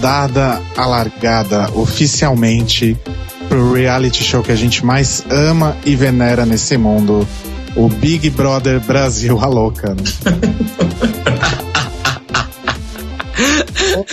[0.00, 2.96] dada a largada oficialmente
[3.48, 7.26] pro reality show que a gente mais ama e venera nesse mundo,
[7.74, 9.94] o Big Brother Brasil a louca.
[9.94, 10.02] Né?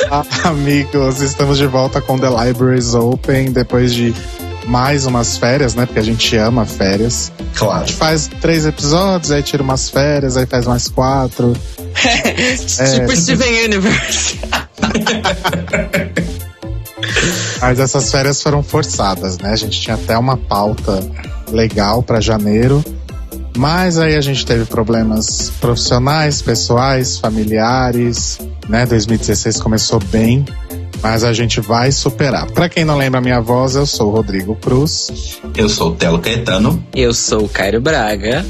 [0.10, 4.13] Olá, amigos, estamos de volta com The Libraries Open depois de
[4.66, 5.86] mais umas férias, né?
[5.86, 7.32] Porque a gente ama férias.
[7.55, 7.84] Claro.
[7.84, 11.54] A gente faz três episódios, aí tira umas férias, aí faz mais quatro.
[12.04, 14.40] é, tipo Steven Universe.
[17.62, 19.52] Mas essas férias foram forçadas, né?
[19.52, 21.00] A gente tinha até uma pauta
[21.52, 22.84] legal para janeiro.
[23.56, 28.86] Mas aí a gente teve problemas profissionais, pessoais, familiares, né?
[28.86, 30.44] 2016 começou bem,
[31.02, 32.50] mas a gente vai superar.
[32.52, 35.40] Para quem não lembra a minha voz, eu sou o Rodrigo Cruz.
[35.55, 36.84] Eu sou o Telo Caetano.
[36.96, 38.44] Eu sou o Cairo Braga.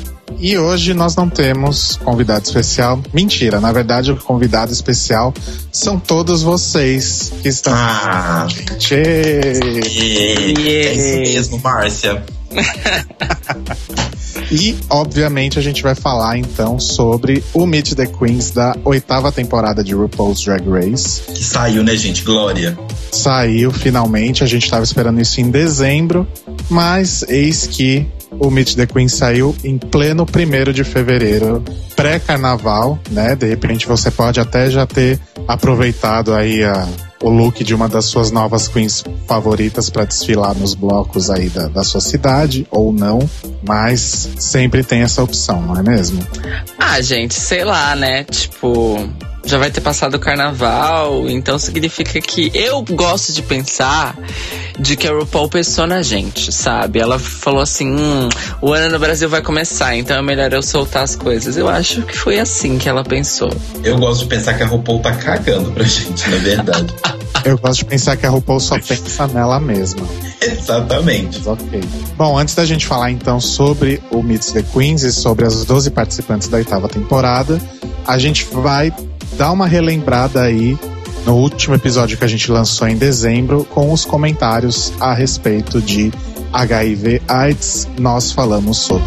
[0.44, 3.02] E hoje nós não temos convidado especial.
[3.14, 5.34] Mentira, na verdade o convidado especial
[5.72, 7.74] são todos vocês que estão.
[7.74, 8.94] Ah, gente.
[8.94, 10.60] Yeah.
[10.68, 12.26] É isso mesmo, Márcia.
[14.52, 19.84] E, obviamente, a gente vai falar então sobre o Meet the Queens da oitava temporada
[19.84, 21.22] de RuPaul's Drag Race.
[21.22, 22.24] Que saiu, né, gente?
[22.24, 22.78] Glória.
[23.12, 26.28] Saiu finalmente, a gente estava esperando isso em dezembro,
[26.70, 28.08] mas eis que
[28.40, 31.64] o Meet the Queen saiu em pleno primeiro de fevereiro,
[31.96, 33.36] pré-carnaval, né?
[33.36, 36.88] De repente você pode até já ter aproveitado aí a,
[37.22, 41.68] o look de uma das suas novas queens favoritas para desfilar nos blocos aí da,
[41.68, 43.20] da sua cidade, ou não,
[43.66, 46.26] mas sempre tem essa opção, não é mesmo?
[46.78, 48.24] Ah, gente, sei lá, né?
[48.26, 49.10] Tipo,
[49.46, 54.18] já vai ter passado o carnaval, então significa que eu gosto de pensar
[54.80, 57.00] de que a RuPaul pensou na gente, sabe?
[57.00, 58.30] Ela falou assim: hum,
[58.62, 61.58] o ano no Brasil vai começar, então é melhor eu soltar as coisas.
[61.58, 63.52] Eu acho que foi assim que ela pensou.
[63.84, 66.94] Eu gosto de pensar que a RuPaul tá cagando pra gente, na verdade.
[67.44, 70.08] eu gosto de pensar que a RuPaul só pensa nela mesma.
[70.42, 71.42] Exatamente.
[71.46, 71.82] Ok.
[72.18, 75.92] Bom, antes da gente falar então sobre o Meets the Queens e sobre as 12
[75.92, 77.60] participantes da oitava temporada,
[78.08, 78.94] a gente vai
[79.38, 80.78] dar uma relembrada aí
[81.26, 86.12] no último episódio que a gente lançou em dezembro com os comentários a respeito de
[86.52, 87.88] HIV AIDS.
[87.98, 89.04] Nós falamos sobre.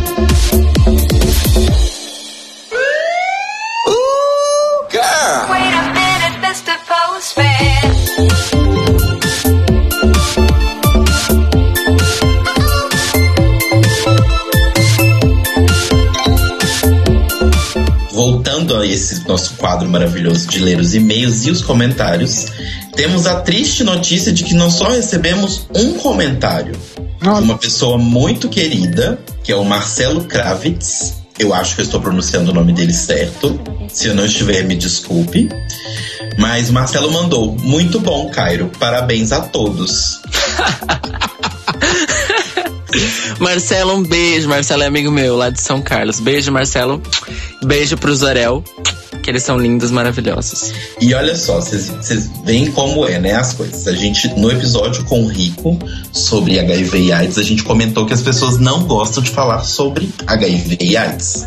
[19.57, 22.47] Quadro maravilhoso de ler os e-mails e os comentários,
[22.95, 26.75] temos a triste notícia de que não só recebemos um comentário
[27.21, 31.15] de uma pessoa muito querida, que é o Marcelo Kravitz.
[31.39, 33.61] Eu acho que eu estou pronunciando o nome dele certo.
[33.89, 35.51] Se eu não estiver, me desculpe.
[36.39, 38.71] Mas Marcelo mandou: Muito bom, Cairo.
[38.79, 40.23] Parabéns a todos.
[43.39, 44.49] Marcelo, um beijo.
[44.49, 46.21] Marcelo é amigo meu lá de São Carlos.
[46.21, 47.03] Beijo, Marcelo.
[47.63, 48.65] Beijo pro Zorel.
[49.27, 50.73] Que eles são lindos, maravilhosos.
[51.01, 53.35] E olha só, vocês veem como é, né?
[53.35, 53.89] As coisas.
[53.89, 55.77] A gente, no episódio com o Rico
[56.13, 60.15] sobre HIV e AIDS, a gente comentou que as pessoas não gostam de falar sobre
[60.29, 61.45] HIV e AIDS.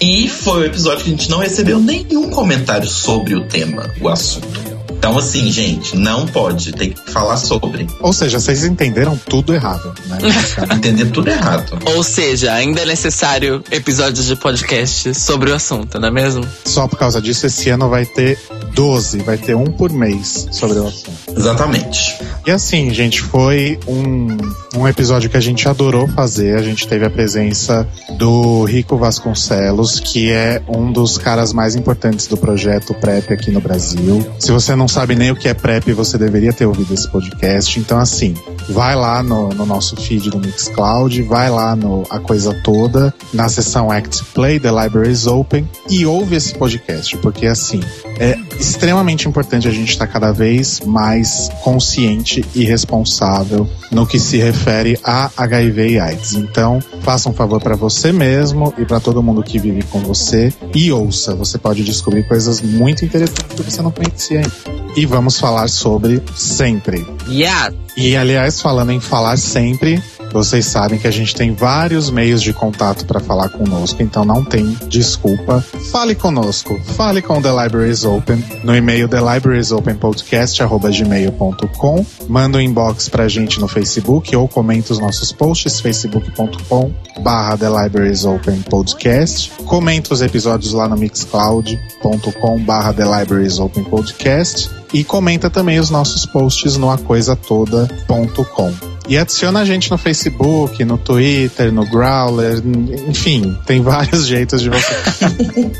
[0.00, 4.08] E foi o episódio que a gente não recebeu nenhum comentário sobre o tema, o
[4.08, 4.75] assunto.
[4.98, 7.86] Então, assim, gente, não pode, tem que falar sobre.
[8.00, 10.18] Ou seja, vocês entenderam tudo errado, né?
[10.74, 11.78] Entender tudo errado.
[11.94, 16.46] Ou seja, ainda é necessário episódios de podcast sobre o assunto, não é mesmo?
[16.64, 18.38] Só por causa disso, esse ano vai ter
[18.74, 21.16] 12, vai ter um por mês sobre o assunto.
[21.36, 22.18] Exatamente.
[22.46, 24.36] E assim, gente, foi um,
[24.76, 26.56] um episódio que a gente adorou fazer.
[26.56, 27.86] A gente teve a presença
[28.18, 33.60] do Rico Vasconcelos, que é um dos caras mais importantes do projeto PrEP aqui no
[33.60, 34.26] Brasil.
[34.38, 37.78] Se você não sabe nem o que é PrEP, você deveria ter ouvido esse podcast.
[37.78, 38.34] Então, assim,
[38.68, 43.48] vai lá no, no nosso feed do Mixcloud, vai lá no A Coisa Toda, na
[43.48, 47.80] seção Act Play, The Libraries Open, e ouve esse podcast, porque assim,
[48.18, 54.38] é extremamente importante a gente estar cada vez mais consciente e responsável no que se
[54.38, 56.34] refere a HIV e AIDS.
[56.34, 60.52] Então, faça um favor para você mesmo e para todo mundo que vive com você
[60.74, 61.34] e ouça.
[61.34, 64.75] Você pode descobrir coisas muito interessantes que você não conhecia ainda.
[64.96, 67.06] E vamos falar sobre sempre.
[67.28, 67.74] Yeah.
[67.96, 70.02] E aliás, falando em falar sempre,
[70.36, 74.44] vocês sabem que a gente tem vários meios de contato para falar conosco, então não
[74.44, 75.64] tem desculpa.
[75.90, 82.06] Fale conosco, fale com The Libraries Open no e-mail thelibrariesopenpodcast@gmail.com.
[82.28, 86.92] Manda um inbox pra gente no Facebook ou comenta os nossos posts facebook.com
[87.22, 89.50] barra The Libraries Open Podcast.
[89.64, 95.88] Comenta os episódios lá no mixcloud.com barra The Libraries Open Podcast e comenta também os
[95.88, 98.95] nossos posts no acoisatoda.com.
[99.08, 102.60] E adiciona a gente no Facebook, no Twitter, no Growler,
[103.08, 104.94] enfim, tem vários jeitos de você.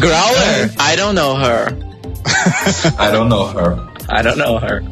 [0.00, 0.70] Growler?
[0.78, 1.76] I don't know her.
[2.98, 3.78] I don't know her.
[4.08, 4.82] I don't know her.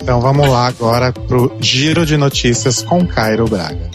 [0.00, 3.90] Então vamos lá agora pro giro de notícias com Cairo Braga.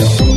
[0.00, 0.29] You.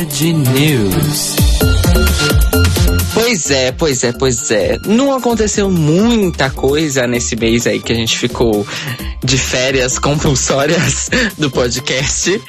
[0.00, 1.36] Lombardi News.
[3.12, 4.78] Pois é, pois é, pois é.
[4.86, 8.66] Não aconteceu muita coisa nesse mês aí que a gente ficou
[9.22, 12.40] de férias compulsórias do podcast,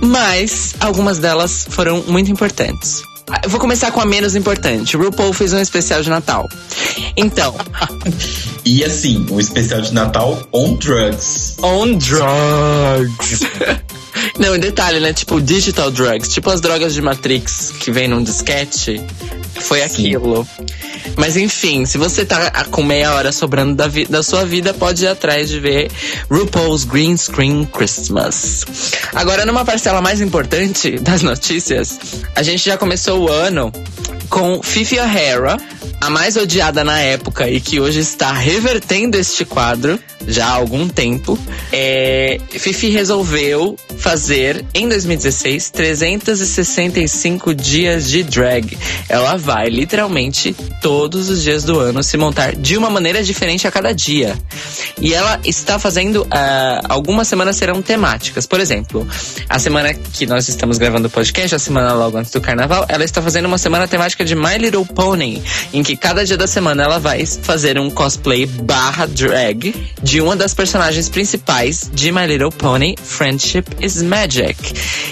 [0.00, 3.04] mas algumas delas foram muito importantes.
[3.44, 4.96] Eu vou começar com a menos importante.
[4.96, 6.48] O RuPaul fez um especial de Natal.
[7.16, 7.54] Então.
[8.64, 11.56] e assim, um especial de Natal on drugs.
[11.62, 13.42] On drugs.
[14.40, 15.12] Não, em detalhe, né?
[15.12, 16.30] Tipo, digital drugs.
[16.30, 18.98] Tipo as drogas de Matrix que vem num disquete.
[19.60, 20.46] Foi aquilo.
[21.16, 25.08] Mas enfim, se você tá com meia hora sobrando da, da sua vida, pode ir
[25.08, 25.90] atrás de ver
[26.30, 28.64] RuPaul's Green Screen Christmas.
[29.14, 31.98] Agora, numa parcela mais importante das notícias,
[32.34, 33.72] a gente já começou o ano
[34.30, 35.56] com Fifi O'Hara,
[36.00, 40.88] a mais odiada na época e que hoje está revertendo este quadro já há algum
[40.88, 41.38] tempo.
[41.72, 48.78] É, Fifi resolveu fazer em 2016 365 dias de drag.
[49.08, 53.70] Ela vai literalmente todos os dias do ano se montar de uma maneira diferente a
[53.70, 54.38] cada dia.
[55.00, 56.22] E ela está fazendo.
[56.22, 58.46] Uh, algumas semanas serão temáticas.
[58.46, 59.06] Por exemplo,
[59.48, 63.04] a semana que nós estamos gravando o podcast, a semana logo antes do carnaval, ela
[63.04, 65.42] está fazendo uma semana temática de My Little Pony,
[65.72, 70.36] em que cada dia da semana ela vai fazer um cosplay barra drag de uma
[70.36, 74.56] das personagens principais de My Little Pony, Friendship is Magic.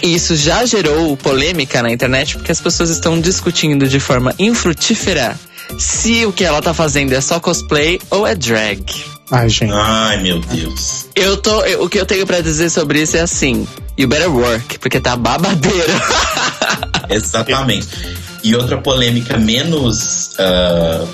[0.02, 5.38] E isso já gerou polêmica na internet porque as pessoas estão discutindo de forma infrutífera
[5.78, 8.84] se o que ela tá fazendo é só cosplay ou é drag.
[9.30, 9.72] Ai, gente.
[9.72, 11.06] Ai, meu Deus.
[11.14, 11.62] Eu tô.
[11.64, 15.00] Eu, o que eu tenho para dizer sobre isso é assim: you better work, porque
[15.00, 15.92] tá babadeiro.
[17.10, 17.88] Exatamente.
[18.42, 21.08] E outra polêmica menos, uh,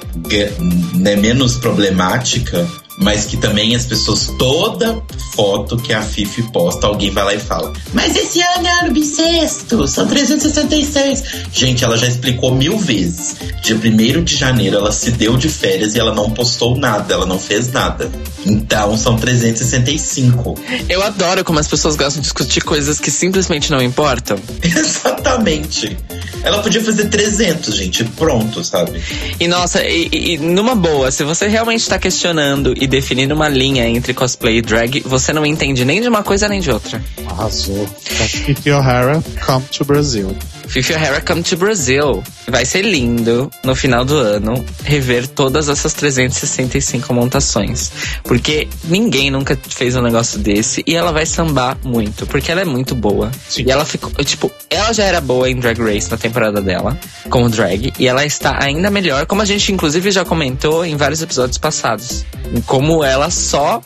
[0.95, 2.67] né, menos problemática
[2.99, 5.03] mas que também as pessoas, toda
[5.35, 8.93] foto que a Fifi posta, alguém vai lá e fala: Mas esse ano é ano
[8.93, 11.23] bissexto, são 366.
[11.53, 13.37] Gente, ela já explicou mil vezes.
[13.63, 17.27] Dia 1 de janeiro ela se deu de férias e ela não postou nada, ela
[17.27, 18.11] não fez nada.
[18.45, 20.55] Então são 365.
[20.89, 24.39] Eu adoro como as pessoas gostam de discutir coisas que simplesmente não importam.
[24.63, 25.97] Exatamente.
[26.43, 29.03] Ela podia fazer 300, gente, pronto, sabe?
[29.41, 33.89] E nossa, e, e numa boa, se você realmente está questionando e definindo uma linha
[33.89, 37.03] entre cosplay e drag, você não entende nem de uma coisa nem de outra.
[37.27, 37.87] Arrasou.
[37.87, 40.37] Fifi O'Hara, come to Brazil.
[40.67, 42.23] Fifi O'Hara, come to Brazil.
[42.49, 47.93] Vai ser lindo no final do ano rever todas essas 365 montações.
[48.23, 52.65] Porque ninguém nunca fez um negócio desse e ela vai sambar muito, porque ela é
[52.65, 53.31] muito boa.
[53.49, 53.65] Sim.
[53.67, 56.99] E ela ficou, tipo, ela já era boa em Drag Race na temporada dela,
[57.31, 61.23] como drag, e ela está ainda melhor, como a gente inclusive já comentou em vários
[61.23, 62.25] episódios passados.
[62.67, 63.83] Como ela só.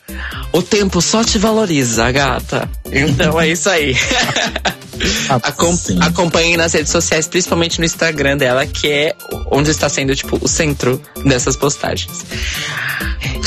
[0.53, 2.69] O tempo só te valoriza, gata.
[2.91, 3.97] Então é isso aí.
[5.43, 9.15] Acom acompanhem nas redes sociais, principalmente no Instagram dela, que é
[9.51, 12.25] onde está sendo, tipo, o centro dessas postagens.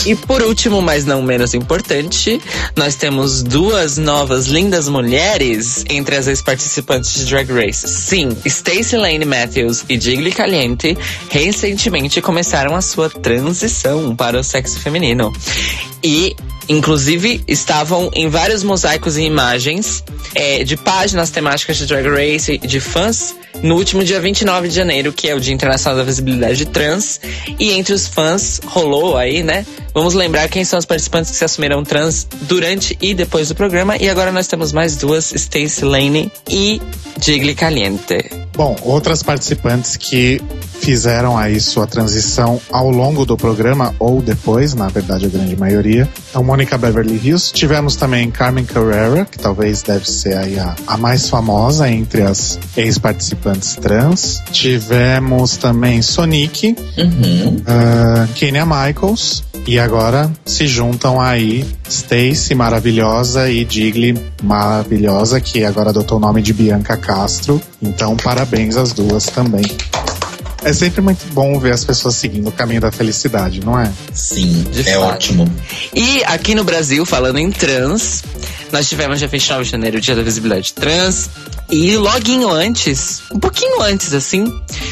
[0.05, 2.41] E por último, mas não menos importante,
[2.75, 7.87] nós temos duas novas lindas mulheres entre as ex-participantes de Drag Race.
[7.87, 10.97] Sim, Stacey Lane Matthews e Jiggly Caliente
[11.29, 15.31] recentemente começaram a sua transição para o sexo feminino.
[16.03, 16.35] E
[16.69, 20.03] Inclusive, estavam em vários mosaicos e imagens
[20.35, 25.11] é, de páginas temáticas de Drag Race de fãs no último dia 29 de janeiro,
[25.11, 27.19] que é o Dia Internacional da Visibilidade Trans.
[27.59, 29.65] E entre os fãs rolou aí, né?
[29.93, 33.97] Vamos lembrar quem são os participantes que se assumiram trans durante e depois do programa.
[33.97, 36.81] E agora nós temos mais duas, Stacey Lane e
[37.19, 38.31] Jiggly Caliente.
[38.53, 40.41] Bom, outras participantes que
[40.79, 46.09] fizeram aí sua transição ao longo do programa ou depois, na verdade a grande maioria.
[46.29, 47.49] Então, Mônica Beverly Hills.
[47.53, 52.59] Tivemos também Carmen Carrera, que talvez deve ser aí a, a mais famosa entre as
[52.75, 54.43] ex-participantes trans.
[54.51, 57.55] Tivemos também Sonic, Uhum.
[57.61, 59.43] uh, Kenya Michaels.
[59.65, 66.41] E agora se juntam aí Stacy maravilhosa e Digli maravilhosa, que agora adotou o nome
[66.41, 67.61] de Bianca Castro.
[67.81, 69.63] Então, parabéns às duas também.
[70.63, 73.91] É sempre muito bom ver as pessoas seguindo o caminho da felicidade, não é?
[74.13, 75.03] Sim, De é fato.
[75.15, 75.51] ótimo.
[75.93, 78.23] E aqui no Brasil, falando em trans,
[78.71, 81.29] nós tivemos dia 29 de janeiro o Dia da Visibilidade Trans.
[81.73, 84.43] E loguinho antes, um pouquinho antes assim,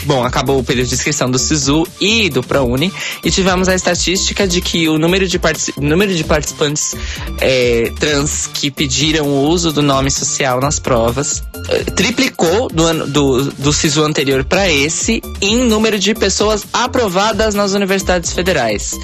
[0.06, 2.92] bom, acabou o período de inscrição do SISU e do ProUni.
[3.22, 6.96] E tivemos a estatística de que o número de, partici- número de participantes
[7.42, 13.06] é, trans que pediram o uso do nome social nas provas eh, triplicou do, ano,
[13.06, 18.98] do, do SISU anterior para esse em número de pessoas aprovadas nas universidades federais.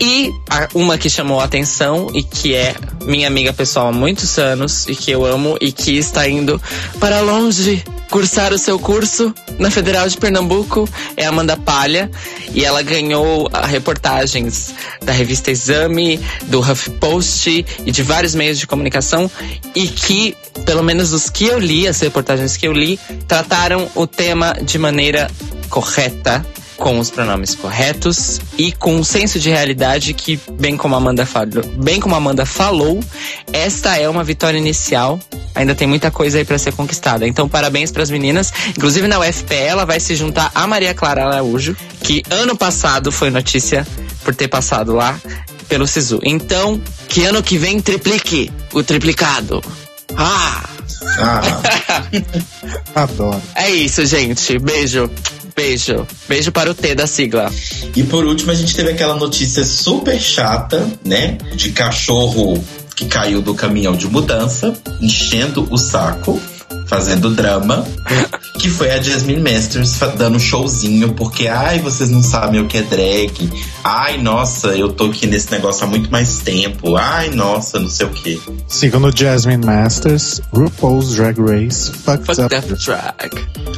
[0.00, 0.32] E
[0.74, 2.74] uma que chamou a atenção e que é
[3.04, 6.60] minha amiga pessoal há muitos anos e que eu amo e que está indo
[7.00, 12.10] para longe cursar o seu curso na Federal de Pernambuco é Amanda Palha
[12.54, 19.30] e ela ganhou reportagens da revista Exame, do HuffPost e de vários meios de comunicação
[19.74, 24.06] e que, pelo menos os que eu li, as reportagens que eu li, trataram o
[24.06, 25.30] tema de maneira
[25.68, 26.44] correta
[26.78, 31.26] com os pronomes corretos e com um senso de realidade que, bem como a Amanda
[31.26, 33.00] falou, bem como a Amanda falou,
[33.52, 35.18] esta é uma vitória inicial.
[35.54, 37.26] Ainda tem muita coisa aí para ser conquistada.
[37.26, 38.52] Então, parabéns para as meninas.
[38.68, 43.28] Inclusive na UFPE, ela vai se juntar a Maria Clara Araújo, que ano passado foi
[43.28, 43.84] notícia
[44.22, 45.18] por ter passado lá
[45.68, 46.20] pelo Sisu.
[46.22, 49.60] Então, que ano que vem triplique o triplicado.
[50.16, 50.62] Ah!
[51.18, 51.40] Ah,
[53.02, 53.42] Adoro.
[53.54, 54.58] É isso, gente.
[54.58, 55.10] Beijo.
[55.58, 56.06] Beijo.
[56.28, 57.50] Beijo para o T da sigla.
[57.96, 61.36] e por último, a gente teve aquela notícia super chata, né?
[61.56, 62.62] De cachorro
[62.94, 66.40] que caiu do caminhão de mudança, enchendo o saco,
[66.86, 67.84] fazendo drama.
[68.58, 72.78] Que foi a Jasmine Masters dando um showzinho, porque, ai, vocês não sabem o que
[72.78, 73.30] é drag.
[73.84, 76.96] Ai, nossa, eu tô aqui nesse negócio há muito mais tempo.
[76.96, 78.36] Ai, nossa, não sei o quê.
[78.66, 82.48] Segundo Jasmine Masters, RuPaul's Drag Race fucked Fuck up.
[82.48, 83.30] that drag.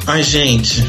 [0.07, 0.83] Ai, gente,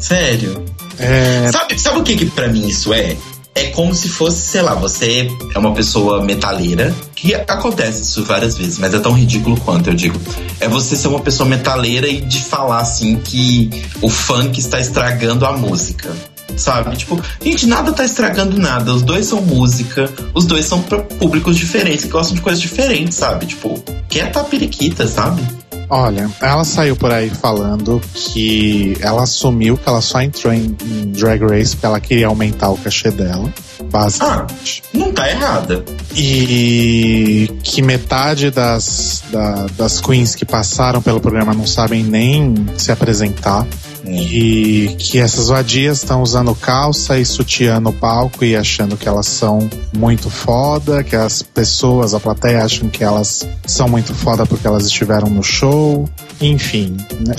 [0.00, 0.64] sério.
[0.98, 3.16] É, Sabe, sabe o que que pra mim isso é?
[3.54, 8.56] É como se fosse, sei lá, você é uma pessoa metaleira, que acontece isso várias
[8.56, 10.20] vezes, mas é tão ridículo quanto, eu digo.
[10.60, 13.68] É você ser uma pessoa metaleira e de falar assim que
[14.00, 16.14] o funk está estragando a música.
[16.56, 16.96] Sabe?
[16.96, 18.92] Tipo, gente, nada tá estragando nada.
[18.92, 23.16] Os dois são música, os dois são pra públicos diferentes, que gostam de coisas diferentes,
[23.16, 23.46] sabe?
[23.46, 25.42] Tipo, quer tá periquita, sabe?
[25.90, 31.10] Olha, ela saiu por aí falando que ela assumiu que ela só entrou em, em
[31.12, 33.52] Drag Race porque ela queria aumentar o cachê dela,
[33.90, 34.82] basicamente.
[34.92, 35.84] Não tá errada.
[36.14, 42.90] E que metade das, da- das queens que passaram pelo programa não sabem nem se
[42.92, 43.66] apresentar.
[44.14, 49.26] E que essas vadias estão usando calça e sutiã no palco e achando que elas
[49.26, 54.66] são muito foda, que as pessoas, a plateia acham que elas são muito foda porque
[54.66, 56.08] elas estiveram no show.
[56.40, 56.96] Enfim.
[57.26, 57.34] né?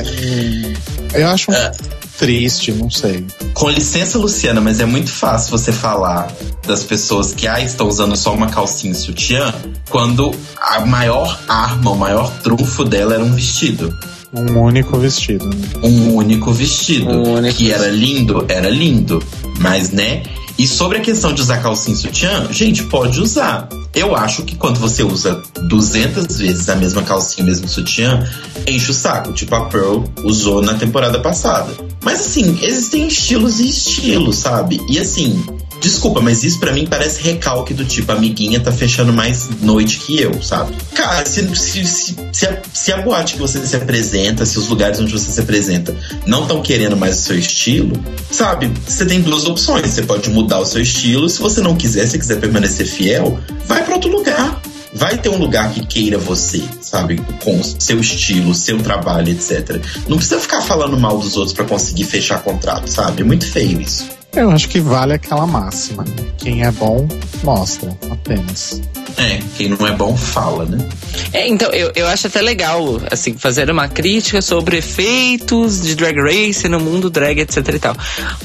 [1.14, 1.72] Eu acho É.
[2.18, 3.26] triste, não sei.
[3.54, 6.32] Com licença, Luciana, mas é muito fácil você falar
[6.68, 9.54] das pessoas que ah, estão usando só uma calcinha e sutiã,
[9.90, 13.98] quando a maior arma, o maior trunfo dela era um vestido.
[14.34, 15.48] Um único vestido.
[15.48, 15.56] né?
[15.84, 17.10] Um único vestido.
[17.10, 19.22] Um único que era lindo, era lindo.
[19.60, 20.24] Mas, né?
[20.58, 23.70] E sobre a questão de usar calcinha e sutiã, gente, pode usar.
[23.96, 28.28] Eu acho que quando você usa 200 vezes a mesma calcinha, o mesmo sutiã,
[28.68, 29.32] enche o saco.
[29.32, 31.72] Tipo a Pearl usou na temporada passada.
[32.04, 34.82] Mas assim, existem estilos e estilos, sabe?
[34.90, 35.42] E assim,
[35.80, 40.20] desculpa, mas isso pra mim parece recalque do tipo, amiguinha tá fechando mais noite que
[40.20, 40.74] eu, sabe?
[40.94, 44.68] Cara, se, se, se, se, a, se a boate que você se apresenta, se os
[44.68, 45.96] lugares onde você se apresenta
[46.26, 47.94] não estão querendo mais o seu estilo,
[48.32, 48.72] sabe?
[48.88, 49.88] Você tem duas opções.
[49.88, 51.30] Você pode mudar o seu estilo.
[51.30, 54.62] Se você não quiser, se quiser permanecer fiel, vai pra outro lugar.
[54.92, 57.22] Vai ter um lugar que queira você, sabe?
[57.44, 59.80] Com seu estilo, seu trabalho, etc.
[60.08, 63.22] Não precisa ficar falando mal dos outros pra conseguir fechar contrato, sabe?
[63.22, 64.19] É muito feio isso.
[64.34, 66.04] Eu acho que vale aquela máxima.
[66.04, 66.16] né?
[66.38, 67.08] Quem é bom,
[67.44, 68.82] mostra, apenas.
[69.18, 70.88] É, quem não é bom fala, né?
[71.34, 76.16] É, então, eu, eu acho até legal, assim, fazer uma crítica sobre efeitos de Drag
[76.16, 77.96] Race no mundo drag, etc e tal.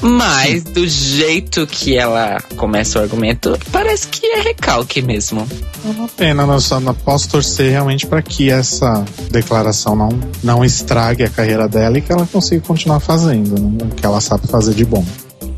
[0.01, 5.47] Mas, do jeito que ela começa o argumento, parece que é recalque mesmo.
[5.85, 10.09] É uma pena, eu só não posso torcer realmente para que essa declaração não,
[10.43, 14.19] não estrague a carreira dela e que ela consiga continuar fazendo né, o que ela
[14.19, 15.05] sabe fazer de bom.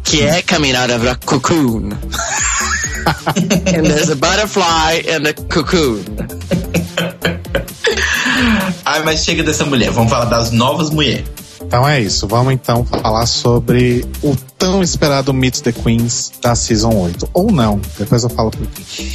[0.08, 1.92] Que é caminhar pra cocoon.
[3.76, 6.04] and there's a butterfly and a cocoon.
[8.86, 9.92] Ai, mas chega dessa mulher.
[9.92, 11.26] Vamos falar das novas mulheres.
[11.62, 12.26] Então é isso.
[12.26, 17.30] Vamos então falar sobre o tão esperado Meet the Queens da Season 8.
[17.34, 17.82] Ou não.
[18.00, 19.12] Depois eu falo por quê.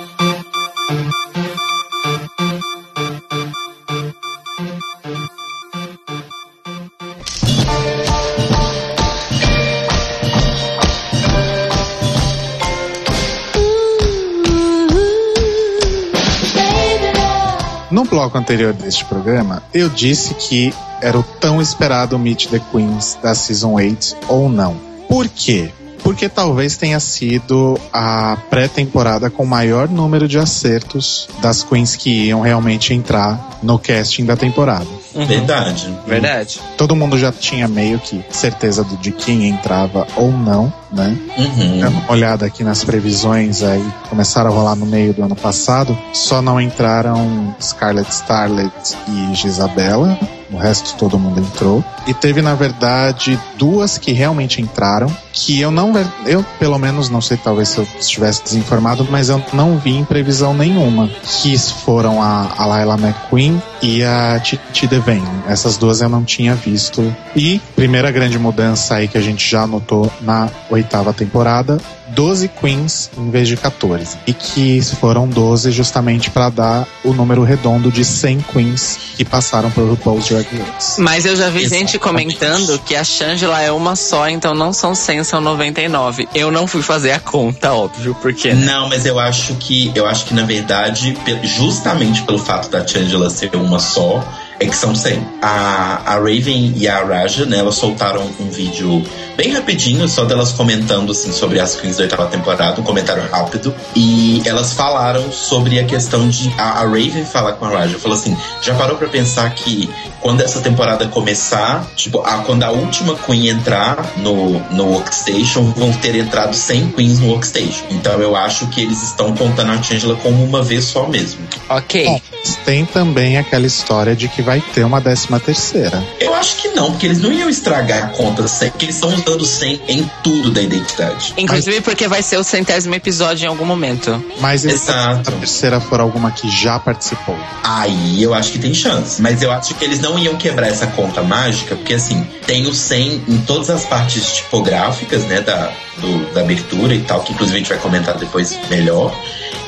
[18.07, 23.35] bloco anterior deste programa, eu disse que era o tão esperado Meet the Queens da
[23.35, 24.75] Season 8 ou não.
[25.07, 25.71] Por quê?
[26.07, 32.39] Porque talvez tenha sido a pré-temporada com maior número de acertos das queens que iam
[32.39, 34.87] realmente entrar no casting da temporada.
[35.13, 35.25] Uhum.
[35.25, 35.93] Verdade.
[36.07, 36.61] Verdade.
[36.77, 41.17] Todo mundo já tinha meio que certeza de quem entrava ou não, né?
[41.37, 41.79] Uhum.
[41.81, 45.97] Dando uma olhada aqui nas previsões aí, começaram a rolar no meio do ano passado,
[46.13, 50.17] só não entraram Scarlett Starlet e Gisabella,
[50.51, 51.83] o resto todo mundo entrou.
[52.05, 55.93] E teve, na verdade, duas que realmente entraram, que eu não,
[56.25, 60.05] eu pelo menos não sei, talvez se eu estivesse desinformado, mas eu não vi em
[60.05, 65.27] previsão nenhuma, que foram a, a Laila McQueen e a Titi Devane.
[65.47, 67.13] Essas duas eu não tinha visto.
[67.35, 73.09] E primeira grande mudança aí que a gente já notou na oitava temporada, 12 queens
[73.17, 74.17] em vez de 14.
[74.25, 79.69] E que foram 12 justamente para dar o número redondo de 100 queens que passaram
[79.71, 80.99] por RuPaul's Drag Race.
[81.01, 81.91] Mas eu já vi Exatamente.
[81.91, 86.27] gente comentando que a Shangela é uma só, então não são 100, são 99.
[86.33, 88.65] Eu não fui fazer a conta, óbvio, porque né?
[88.65, 93.29] Não, mas eu acho que eu acho que na verdade, justamente pelo fato da Shangela
[93.29, 94.23] ser uma só,
[94.59, 95.25] é que são 100.
[95.41, 99.03] A, a Raven e a Raja, né, elas soltaram um vídeo
[99.37, 103.73] bem rapidinho, só delas comentando assim sobre as queens da oitava temporada, um comentário rápido.
[103.95, 106.51] E elas falaram sobre a questão de.
[106.57, 109.87] A, a Raven fala com a Raja, falou assim: já parou pra pensar que
[110.19, 115.93] quando essa temporada começar, tipo, a, quando a última Queen entrar no, no Workstation, vão
[115.93, 117.85] ter entrado 100 Queens no Workstation.
[117.91, 121.41] Então eu acho que eles estão contando a Angela como uma vez só mesmo.
[121.69, 122.05] Ok.
[122.05, 122.21] Bom,
[122.65, 126.03] tem também aquela história de que vai ter uma décima terceira.
[126.19, 129.11] Eu acho que não, porque eles não iam estragar a conta 100, porque eles estão
[129.27, 131.33] usando 100 em tudo da identidade.
[131.37, 131.83] Inclusive Mas...
[131.83, 134.23] porque vai ser o centésimo episódio em algum momento.
[134.39, 137.37] Mas e se a terceira for alguma que já participou?
[137.63, 139.21] Aí eu acho que tem chance.
[139.21, 142.73] Mas eu acho que eles não iam quebrar essa conta mágica, porque assim, tem o
[142.73, 147.57] 100 em todas as partes tipográficas, né, da, do, da abertura e tal, que inclusive
[147.57, 149.13] a gente vai comentar depois melhor.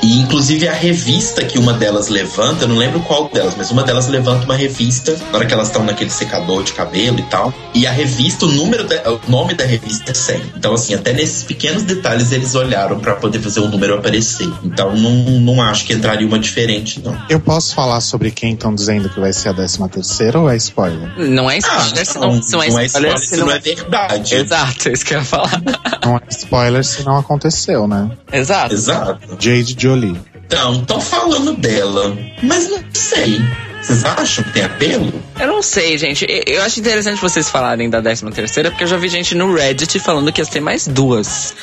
[0.02, 3.84] E inclusive a revista que uma delas levanta, eu não lembro qual delas, mas uma
[3.84, 7.54] delas levanta uma revista na hora que elas estão naquele secador de cabelo e tal.
[7.74, 10.42] E a revista, o número, de, o nome da revista é 100.
[10.56, 14.50] Então assim, até nesses pequenos detalhes eles olharam para poder fazer o número aparecer.
[14.64, 17.18] Então não, não acho que entraria uma diferente não.
[17.30, 20.56] Eu posso falar sobre quem estão dizendo que vai ser a 13 terceira ou é
[20.56, 21.10] spoiler?
[21.18, 23.60] Não é spoiler, ah, se não, não, não, é, não é spoiler, se não é
[23.60, 24.36] verdade.
[24.36, 25.62] Exato, é isso que eu ia falar.
[26.06, 28.10] Não é spoiler se não aconteceu, né?
[28.32, 28.74] Exato.
[28.74, 29.38] Exato.
[29.40, 30.16] Jade Jolie.
[30.46, 33.42] Então, estão falando dela, mas não sei.
[33.82, 35.12] Vocês acham que tem apelo?
[35.40, 36.28] Eu não sei, gente.
[36.46, 40.00] Eu acho interessante vocês falarem da 13 terceira, porque eu já vi gente no Reddit
[40.00, 41.56] falando que ia ter mais duas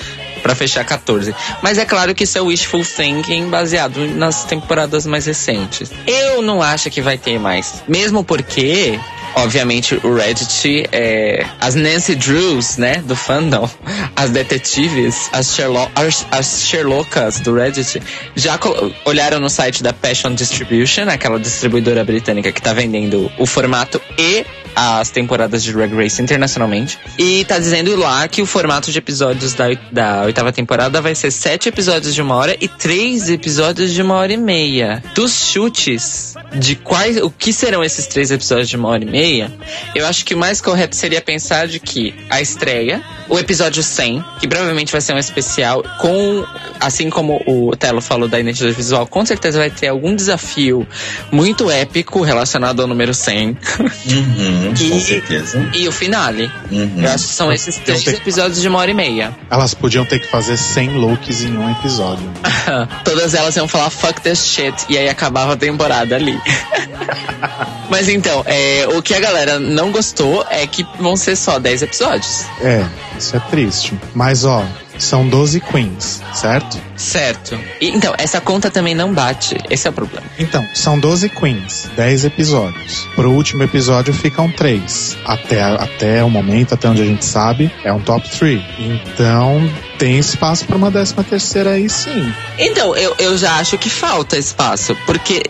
[0.42, 1.32] para fechar 14.
[1.62, 5.92] Mas é claro que isso é wishful thinking baseado nas temporadas mais recentes.
[6.06, 7.84] Eu não acho que vai ter mais.
[7.86, 8.98] Mesmo porque
[9.36, 11.46] obviamente, o Reddit é.
[11.60, 13.02] As Nancy Drews, né?
[13.06, 13.68] Do fandom,
[14.16, 18.02] as detetives, as, Sherlock, as, as Sherlockas do Reddit,
[18.34, 18.58] já
[19.04, 24.44] olharam no site da Passion Distribution, aquela distribuidora britânica que tá vendendo o formato e
[24.74, 26.98] as temporadas de Drag Race internacionalmente.
[27.18, 31.30] E tá dizendo lá que o formato de episódios da, da oitava temporada vai ser
[31.30, 35.02] sete episódios de uma hora e três episódios de uma hora e meia.
[35.14, 39.52] Dos chutes de quais, o que serão esses três episódios de uma hora e meia,
[39.94, 44.24] eu acho que o mais correto seria pensar de que a estreia, o episódio 100,
[44.40, 46.44] que provavelmente vai ser um especial, com,
[46.80, 50.86] assim como o Telo falou da identidade visual, com certeza vai ter algum desafio
[51.30, 53.48] muito épico relacionado ao número 100.
[53.48, 55.70] Uhum, e, com certeza.
[55.74, 56.50] E o finale.
[56.70, 57.02] Uhum.
[57.02, 59.36] Eu acho que são esses três episódios de uma hora e meia.
[59.50, 62.30] Elas podiam ter que fazer 100 looks em um episódio.
[63.04, 66.38] Todas elas iam falar fuck this shit e aí acabava a temporada ali.
[67.88, 71.82] Mas então, é, o que a galera não gostou é que vão ser só 10
[71.82, 72.44] episódios.
[72.60, 72.84] É,
[73.16, 73.98] isso é triste.
[74.14, 74.64] Mas ó,
[74.98, 76.78] são 12 queens, certo?
[76.96, 77.58] Certo.
[77.80, 79.56] E, então, essa conta também não bate.
[79.70, 80.26] Esse é o problema.
[80.38, 83.06] Então, são 12 queens, 10 episódios.
[83.14, 85.16] Pro último episódio ficam 3.
[85.24, 88.60] Até, até o momento, até onde a gente sabe, é um top 3.
[88.78, 92.32] Então, tem espaço para uma décima terceira aí sim.
[92.58, 94.96] Então, eu, eu já acho que falta espaço.
[95.06, 95.42] Porque,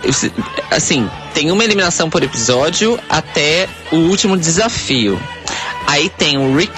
[0.70, 5.20] assim, tem uma eliminação por episódio até o último desafio.
[5.86, 6.68] Aí tem o, re,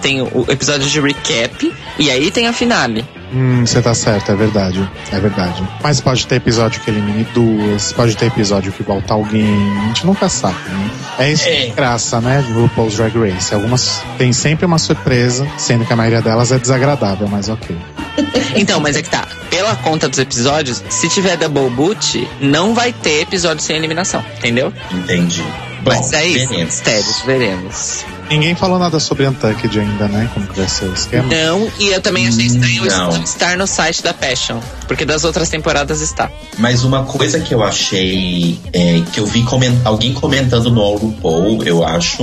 [0.00, 3.04] tem o episódio de recap e aí tem a finale.
[3.32, 4.88] Hum, você tá certo, é verdade.
[5.12, 5.62] É verdade.
[5.82, 9.46] Mas pode ter episódio que elimine duas, pode ter episódio que volta alguém.
[9.78, 10.90] A gente nunca sabe, né?
[11.18, 11.66] É isso é.
[11.66, 12.42] que graça, né?
[12.42, 13.54] Do RuPaul's Drag Race.
[13.54, 17.76] Algumas tem sempre uma surpresa, sendo que a maioria delas é desagradável, mas ok.
[18.56, 19.26] Então, mas é que tá.
[19.50, 24.72] Pela conta dos episódios, se tiver double boot, não vai ter episódio sem eliminação, entendeu?
[24.90, 25.44] Entendi.
[25.88, 26.74] Bom, mas é isso, veremos.
[26.74, 28.04] mistérios, veremos.
[28.30, 30.30] Ninguém falou nada sobre Untucked ainda, né?
[30.34, 31.26] Como que vai ser o esquema?
[31.28, 33.22] Não, e eu também achei estranho não.
[33.22, 36.30] estar no site da Passion, porque das outras temporadas está.
[36.58, 41.64] Mas uma coisa que eu achei, é, que eu vi coment alguém comentando no RuPaul,
[41.64, 42.22] eu acho,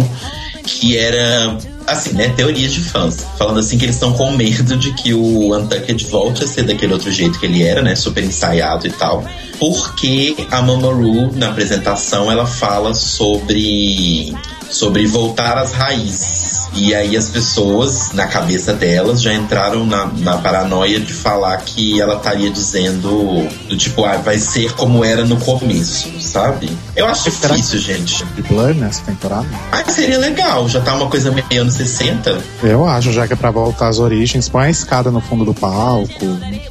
[0.65, 4.91] que era assim, né, teorias de fãs, falando assim que eles estão com medo de
[4.93, 8.87] que o Untucked volte a ser daquele outro jeito que ele era, né, super ensaiado
[8.87, 9.23] e tal,
[9.59, 14.33] porque a Mamoru na apresentação ela fala sobre
[14.69, 16.64] sobre voltar às raízes.
[16.75, 21.99] E aí as pessoas, na cabeça delas, já entraram na, na paranoia de falar que
[22.01, 26.69] ela estaria dizendo do tipo, ah, vai ser como era no começo, sabe?
[26.95, 28.25] Eu acho Será difícil, gente.
[28.35, 29.47] De Blur nessa temporada?
[29.71, 32.37] Ah, seria legal, já tá uma coisa meio anos 60.
[32.63, 35.53] Eu acho, já que é pra voltar às origens, põe a escada no fundo do
[35.53, 36.25] palco.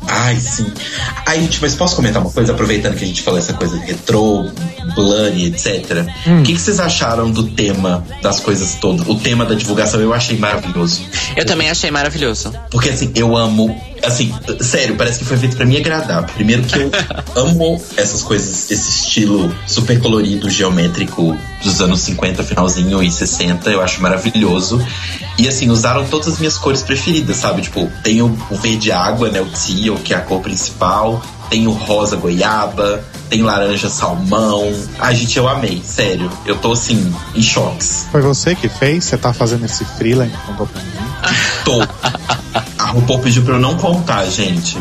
[0.07, 0.67] Ai, sim.
[1.27, 3.87] Ai, gente, mas posso comentar uma coisa, aproveitando que a gente falou essa coisa de
[3.87, 4.47] retrô,
[4.95, 6.07] blurry, etc.
[6.27, 6.41] Hum.
[6.41, 9.07] O que, que vocês acharam do tema das coisas todas?
[9.09, 11.03] O tema da divulgação eu achei maravilhoso.
[11.37, 12.53] Eu também achei maravilhoso.
[12.71, 13.81] Porque assim, eu amo.
[14.03, 16.25] Assim, sério, parece que foi feito para me agradar.
[16.27, 16.91] Primeiro que eu
[17.37, 23.81] amo essas coisas, esse estilo super colorido, geométrico dos anos 50, finalzinho e 60, eu
[23.81, 24.85] acho maravilhoso.
[25.39, 27.63] E assim, usaram todas as minhas cores preferidas, sabe?
[27.63, 29.41] Tipo, tem o, o verde água, né?
[29.41, 31.23] O teal, que é a cor principal.
[31.55, 34.73] Tem o rosa goiaba tem laranja salmão.
[34.99, 36.29] Ai, gente, eu amei, sério.
[36.45, 38.09] Eu tô assim, em choques.
[38.11, 39.05] Foi você que fez?
[39.05, 40.91] Você tá fazendo esse freela que contou pra mim?
[41.65, 41.81] Tô.
[42.77, 44.77] A RuPaul pediu pra eu não contar, gente.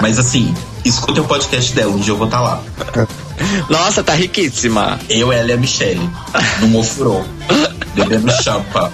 [0.00, 0.52] Mas assim,
[0.84, 2.62] escuta o podcast dela, um dia eu vou estar tá lá.
[3.70, 4.98] Nossa, tá riquíssima.
[5.08, 6.10] Eu, ela e a Michelle.
[6.58, 7.22] Num ofurô.
[7.94, 8.92] bebendo champa.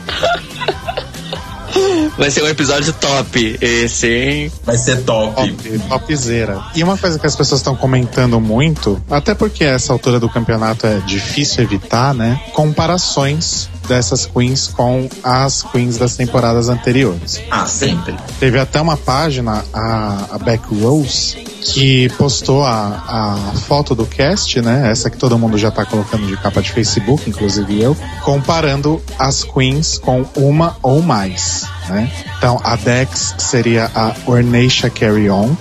[2.17, 4.53] Vai ser um episódio top, esse, hein?
[4.65, 5.53] Vai ser top.
[5.53, 6.63] top topzera.
[6.75, 10.87] E uma coisa que as pessoas estão comentando muito, até porque essa altura do campeonato
[10.87, 12.41] é difícil evitar, né?
[12.53, 17.41] Comparações dessas queens com as queens das temporadas anteriores.
[17.51, 18.15] Ah, sempre.
[18.39, 24.61] Teve até uma página, a, a Back Rose, que postou a, a foto do cast,
[24.61, 24.90] né?
[24.90, 29.44] Essa que todo mundo já tá colocando de capa de Facebook, inclusive eu, comparando as
[29.44, 31.64] queens com uma ou mais.
[31.88, 32.11] Né?
[32.38, 35.55] Então a Dex seria a Ornacia Carry On.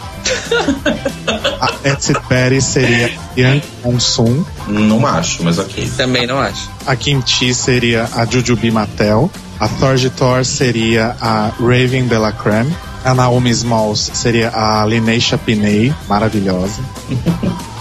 [1.59, 4.43] a Etsy Betty seria Yang Monsoon.
[4.67, 5.89] Não acho, mas ok.
[5.97, 6.69] Também não acho.
[6.85, 9.29] A Kimchi seria a Jujubi Mattel.
[9.59, 12.75] A Thorgy Thor seria a Raven de la Creme.
[13.03, 16.81] A Naomi Smalls seria a Lineisha Piney, maravilhosa.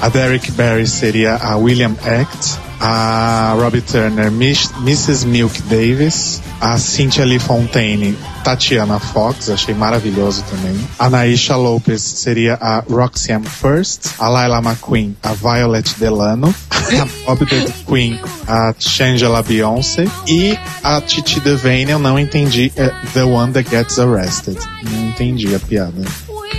[0.00, 2.69] a Derek Barry seria a William Act.
[2.81, 5.27] A Robbie Turner, Miss, Mrs.
[5.27, 6.40] Milk Davis.
[6.61, 10.79] A Cynthia Lee Fontaine, Tatiana Fox, achei maravilhoso também.
[10.99, 14.11] A Naisha Lopez seria a Roxanne First.
[14.19, 16.55] A Laila McQueen, a Violet Delano.
[16.99, 20.07] a Bob the Queen, a Shangela Beyoncé.
[20.27, 22.73] E a Titi Devane, eu não entendi.
[22.77, 24.59] É The One That Gets Arrested.
[24.90, 26.03] Não entendi a piada.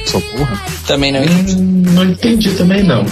[0.06, 0.60] Sou burra?
[0.86, 1.56] Também não entendi.
[1.56, 3.06] Hum, não entendi também não.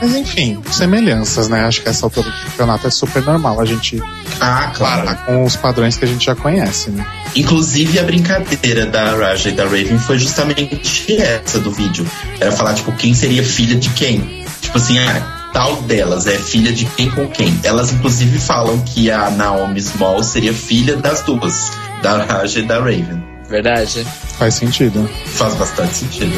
[0.00, 1.64] Mas enfim, semelhanças, né?
[1.64, 4.02] Acho que essa altura do campeonato é super normal a gente
[4.40, 5.16] ah, claro.
[5.26, 7.04] com os padrões que a gente já conhece, né?
[7.36, 10.80] Inclusive a brincadeira da Raja e da Raven foi justamente
[11.20, 12.06] essa do vídeo.
[12.40, 14.46] Era falar, tipo, quem seria filha de quem?
[14.60, 17.58] Tipo assim, ah, tal delas é filha de quem com quem.
[17.62, 21.70] Elas inclusive falam que a Naomi Small seria filha das duas,
[22.02, 23.22] da Raja e da Raven.
[23.48, 24.06] Verdade.
[24.38, 25.08] Faz sentido.
[25.26, 26.32] Faz bastante sentido.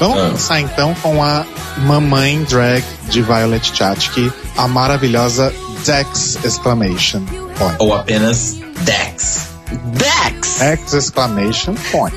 [0.00, 0.26] Vamos ah.
[0.28, 1.44] começar então com a
[1.76, 5.52] mamãe drag de Violet Chachki, a maravilhosa
[5.84, 7.22] Dex exclamation
[7.58, 7.76] point.
[7.78, 9.48] Ou apenas Dex.
[9.92, 10.56] Dex!
[10.58, 12.16] Dex exclamation point.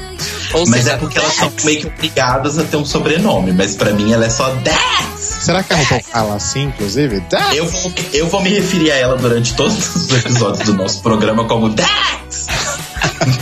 [0.54, 1.26] Ou mas seja, é porque Dex.
[1.26, 4.50] elas são meio que obrigadas a ter um sobrenome, mas para mim ela é só
[4.56, 4.80] Dex.
[5.20, 7.20] Será que a RuPaul fala assim, inclusive?
[7.20, 7.54] Dex?
[7.54, 11.44] Eu vou, eu vou me referir a ela durante todos os episódios do nosso programa
[11.44, 12.48] como Dex!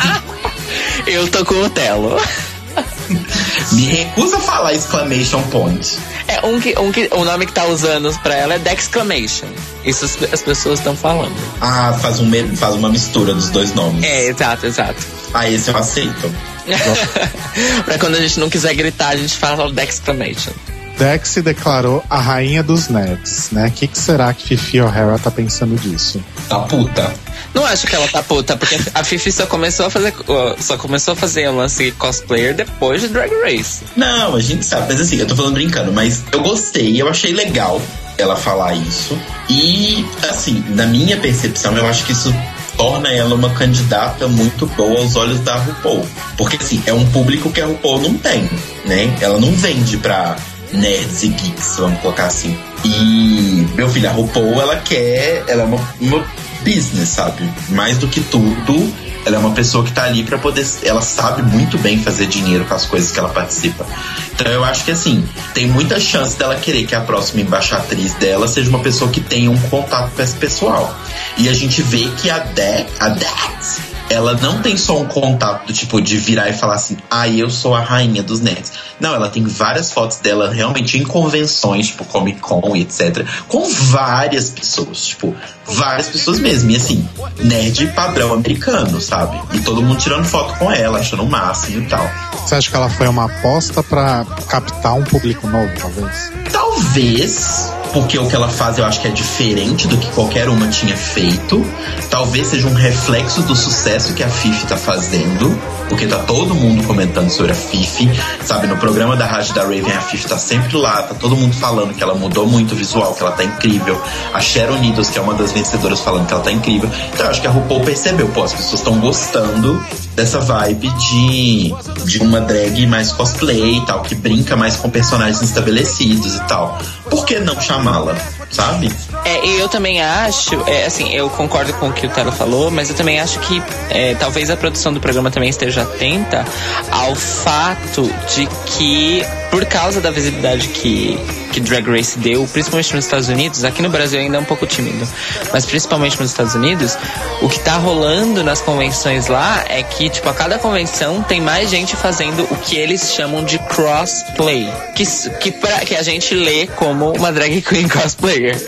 [1.05, 2.19] eu tô com o Telo.
[3.71, 5.97] Me recusa a falar exclamation point.
[6.27, 9.47] É, um que, um que, o nome que tá usando pra ela é Dexclamation.
[9.83, 11.35] Isso as, as pessoas estão falando.
[11.59, 14.03] Ah, faz, um, faz uma mistura dos dois nomes.
[14.03, 15.01] É, exato, exato.
[15.33, 16.31] Ah, esse eu aceito.
[17.85, 20.51] pra quando a gente não quiser gritar, a gente fala Dexclamation.
[20.97, 23.67] Dex se declarou a rainha dos nerds, né?
[23.67, 26.23] O que, que, será que Fifi O'Hara tá pensando disso?
[26.47, 27.11] Tá puta.
[27.53, 30.13] Não acho que ela tá puta, porque a Fifi só começou a fazer
[30.59, 33.83] só começou a fazer o lance cosplayer depois de Drag Race.
[33.95, 37.33] Não, a gente sabe, mas assim, eu tô falando brincando, mas eu gostei, eu achei
[37.33, 37.81] legal
[38.17, 39.17] ela falar isso.
[39.49, 42.33] E assim, na minha percepção, eu acho que isso
[42.77, 46.05] torna ela uma candidata muito boa aos olhos da RuPaul.
[46.37, 48.49] Porque assim, é um público que a RuPaul não tem,
[48.85, 49.15] né?
[49.19, 50.37] Ela não vende pra
[50.73, 52.57] nerds e geeks, vamos colocar assim.
[52.83, 56.25] E, meu filho, a RuPaul, ela quer, ela é uma, uma
[56.63, 57.49] business, sabe?
[57.69, 58.93] Mais do que tudo,
[59.25, 60.65] ela é uma pessoa que tá ali para poder.
[60.83, 63.85] Ela sabe muito bem fazer dinheiro com as coisas que ela participa.
[64.33, 68.47] Então eu acho que assim, tem muita chance dela querer que a próxima embaixatriz dela
[68.47, 70.95] seja uma pessoa que tenha um contato com esse pessoal.
[71.37, 75.67] E a gente vê que a Dex, a Dex ela não tem só um contato
[75.67, 78.73] do tipo de virar e falar assim, ah, eu sou a rainha dos nerds.
[78.99, 83.67] Não, ela tem várias fotos dela realmente em convenções, tipo Comic Con e etc, com
[83.69, 85.33] várias pessoas, tipo,
[85.65, 86.69] várias pessoas mesmo.
[86.71, 87.07] E assim,
[87.39, 89.39] nerd padrão americano, sabe?
[89.53, 92.07] E todo mundo tirando foto com ela, achando o máximo e tal.
[92.45, 96.31] Você acha que ela foi uma aposta para captar um público novo, talvez?
[96.51, 100.67] Talvez porque o que ela faz eu acho que é diferente do que qualquer uma
[100.67, 101.65] tinha feito.
[102.09, 105.57] Talvez seja um reflexo do sucesso que a Fifi tá fazendo,
[105.89, 108.09] porque tá todo mundo comentando sobre a Fifi,
[108.43, 108.67] sabe?
[108.67, 111.93] No programa da Rádio da Raven, a Fifi tá sempre lá, tá todo mundo falando
[111.93, 114.01] que ela mudou muito o visual, que ela tá incrível.
[114.33, 116.89] A Sharon Needles, que é uma das vencedoras, falando que ela tá incrível.
[117.13, 119.81] Então eu acho que a RuPaul percebeu, pô, as pessoas estão gostando
[120.15, 121.73] dessa vibe de,
[122.05, 126.77] de uma drag mais cosplay e tal, que brinca mais com personagens estabelecidos e tal.
[127.09, 128.15] Por que não chamá-la,
[128.49, 128.91] sabe?
[129.23, 132.89] É, eu também acho, é, assim, eu concordo com o que o Telo falou, mas
[132.89, 136.43] eu também acho que é, talvez a produção do programa também esteja atenta
[136.89, 141.19] ao fato de que, por causa da visibilidade que,
[141.51, 144.65] que Drag Race deu, principalmente nos Estados Unidos, aqui no Brasil ainda é um pouco
[144.65, 145.07] tímido,
[145.53, 146.97] mas principalmente nos Estados Unidos,
[147.41, 151.69] o que tá rolando nas convenções lá é que, tipo, a cada convenção tem mais
[151.69, 155.05] gente fazendo o que eles chamam de crossplay, que,
[155.39, 158.59] que, pra, que a gente lê como uma drag queen cosplayer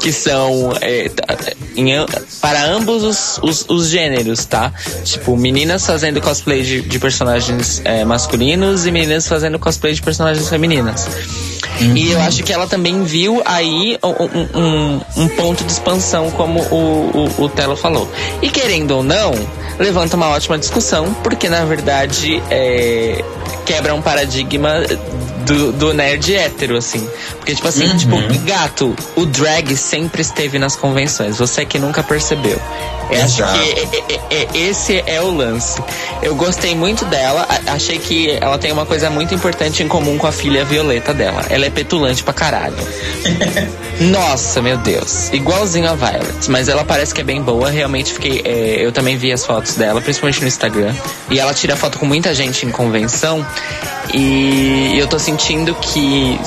[0.00, 1.10] que são é,
[1.76, 1.92] em,
[2.40, 4.72] para ambos os, os, os, gêneros, tá?
[5.04, 10.48] Tipo, meninas fazendo cosplay de, de personagens é, masculinos e meninas fazendo cosplay de personagens
[10.48, 11.06] femininas.
[11.80, 11.96] Uhum.
[11.96, 16.60] E eu acho que ela também viu aí um, um, um ponto de expansão, como
[16.60, 18.10] o, o, o Telo falou.
[18.40, 19.32] E querendo ou não,
[19.78, 23.24] levanta uma ótima discussão, porque na verdade é,
[23.64, 24.74] quebra um paradigma
[25.44, 27.08] do, do nerd hétero, assim.
[27.36, 27.96] Porque, tipo assim, uhum.
[27.96, 31.38] tipo, gato, o drag sempre esteve nas convenções.
[31.38, 32.60] Você que nunca percebeu.
[33.10, 35.82] Eu acho que é, é, é, esse é o lance.
[36.22, 37.46] Eu gostei muito dela.
[37.66, 41.44] Achei que ela tem uma coisa muito importante em comum com a filha Violeta dela.
[41.50, 42.76] Ela é petulante pra caralho.
[44.00, 45.30] Nossa, meu Deus.
[45.32, 46.48] Igualzinho a Violet.
[46.50, 47.70] Mas ela parece que é bem boa.
[47.70, 48.40] Realmente fiquei.
[48.44, 50.94] É, eu também vi as fotos dela, principalmente no Instagram.
[51.30, 53.44] E ela tira foto com muita gente em convenção.
[54.14, 56.38] E eu tô sentindo que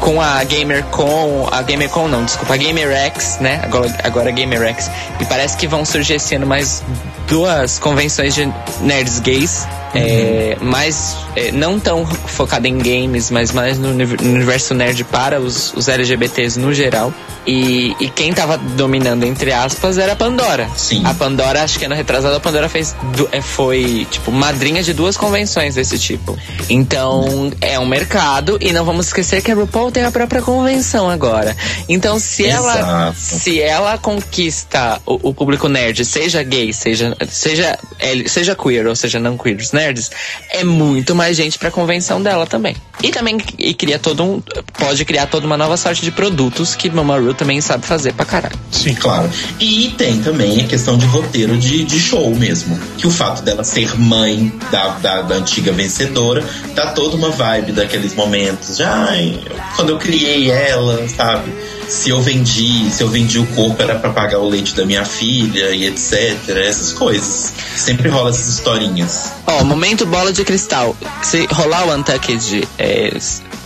[0.00, 3.60] com a GamerCon, a GamerCon não, desculpa, a GamerX, né?
[3.62, 6.82] Agora, agora GamerX, e parece que vão surgir esse ano mais
[7.26, 8.52] duas convenções de
[8.82, 15.04] nerds gays é, mais é, não tão focada em games, mas mais no universo nerd
[15.04, 17.12] para os, os LGBTs no geral.
[17.46, 20.68] E, e quem tava dominando, entre aspas, era a Pandora.
[20.76, 21.02] Sim.
[21.04, 22.96] A Pandora, acho que ano retrasado, a Pandora fez
[23.32, 26.38] é, foi, tipo, madrinha de duas convenções desse tipo.
[26.70, 31.10] Então, é um mercado e não vamos esquecer que a RuPaul tem a própria convenção
[31.10, 31.54] agora.
[31.86, 32.78] Então, se Exato.
[32.78, 37.78] ela se ela conquista o, o, público nerd, seja gay, seja seja
[38.26, 39.83] seja queer ou seja não queer, né?
[39.84, 40.10] Nerds,
[40.50, 42.76] é muito mais gente pra convenção dela também.
[43.02, 44.42] E também e cria todo um.
[44.78, 48.58] Pode criar toda uma nova sorte de produtos que Mamaru também sabe fazer pra caralho.
[48.70, 49.28] Sim, claro.
[49.60, 52.78] E tem também a questão de roteiro de, de show mesmo.
[52.96, 56.44] Que o fato dela ser mãe da, da, da antiga vencedora
[56.74, 59.38] dá toda uma vibe daqueles momentos de ai,
[59.76, 61.52] quando eu criei ela, sabe?
[61.94, 65.04] Se eu vendi, se eu vendi o corpo era para pagar o leite da minha
[65.04, 66.36] filha e etc.
[66.48, 67.52] Essas coisas.
[67.76, 69.32] Sempre rola essas historinhas.
[69.46, 70.96] Ó, oh, momento bola de cristal.
[71.22, 73.16] Se rolar o Untucked, é,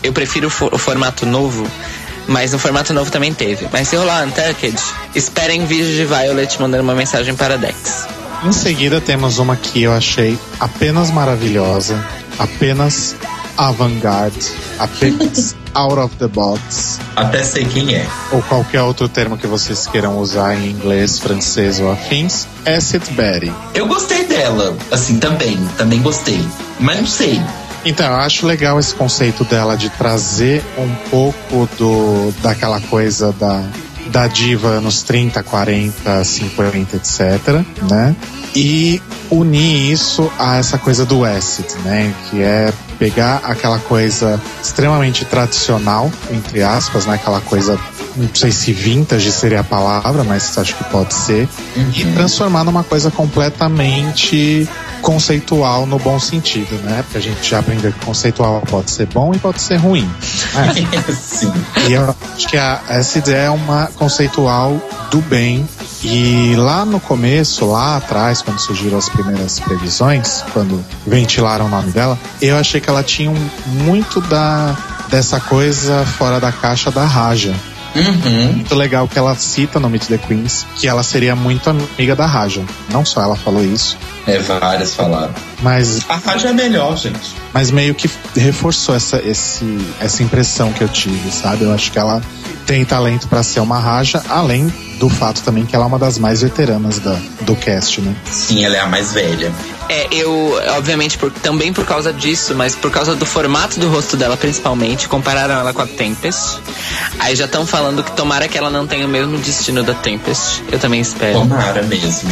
[0.02, 1.66] eu prefiro o, o formato novo.
[2.26, 3.66] Mas no formato novo também teve.
[3.72, 4.76] Mas se rolar Untucked,
[5.14, 8.06] esperem vídeo de Violet mandando uma mensagem para Dex.
[8.44, 12.04] Em seguida temos uma que eu achei apenas maravilhosa,
[12.38, 13.16] apenas
[13.58, 16.98] avant-garde, apenas out of the box.
[17.16, 18.06] Até sei quem é.
[18.32, 22.46] Ou qualquer outro termo que vocês queiram usar em inglês, francês ou afins.
[22.64, 23.52] Acid Betty.
[23.74, 25.58] Eu gostei dela, assim, também.
[25.76, 26.40] Também gostei.
[26.78, 27.42] Mas não sei.
[27.84, 33.64] Então, eu acho legal esse conceito dela de trazer um pouco do daquela coisa da,
[34.08, 37.20] da diva nos 30, 40, 50, etc,
[37.88, 38.16] né?
[38.54, 42.12] E unir isso a essa coisa do acid, né?
[42.28, 47.14] Que é pegar aquela coisa extremamente tradicional, entre aspas, né?
[47.14, 47.78] Aquela coisa,
[48.18, 51.90] não sei se vintage seria a palavra, mas acho que pode ser, uhum.
[51.94, 54.68] e transformar numa coisa completamente
[55.00, 57.02] conceitual no bom sentido, né?
[57.02, 60.10] Porque a gente já aprendeu que conceitual pode ser bom e pode ser ruim.
[60.54, 60.74] Né?
[61.14, 61.52] Sim.
[61.88, 64.76] E eu acho que a, essa ideia é uma conceitual
[65.10, 65.66] do bem
[66.02, 71.90] e lá no começo, lá atrás, quando surgiram as primeiras previsões, quando ventilaram o nome
[71.90, 73.50] dela, eu achei que ela tinha um,
[73.84, 74.76] muito da
[75.08, 77.54] dessa coisa fora da caixa da Raja.
[77.94, 78.52] Uhum.
[78.52, 82.26] Muito legal que ela cita no Meet the Queens que ela seria muito amiga da
[82.26, 82.62] Raja.
[82.90, 83.96] Não só ela falou isso.
[84.26, 85.32] É, várias falaram.
[85.60, 86.00] Mas.
[86.08, 87.34] A Raja é melhor, gente.
[87.52, 89.64] Mas meio que reforçou essa, esse,
[90.00, 91.64] essa impressão que eu tive, sabe?
[91.64, 92.22] Eu acho que ela
[92.66, 96.18] tem talento para ser uma Raja, além do fato também que ela é uma das
[96.18, 98.14] mais veteranas da, do cast, né?
[98.30, 99.52] Sim, ela é a mais velha.
[99.88, 104.18] É, eu, obviamente, por, também por causa disso, mas por causa do formato do rosto
[104.18, 106.60] dela, principalmente, compararam ela com a Tempest.
[107.18, 110.62] Aí já estão falando que tomara que ela não tenha o mesmo destino da Tempest.
[110.70, 111.38] Eu também espero.
[111.38, 112.30] Tomara mesmo.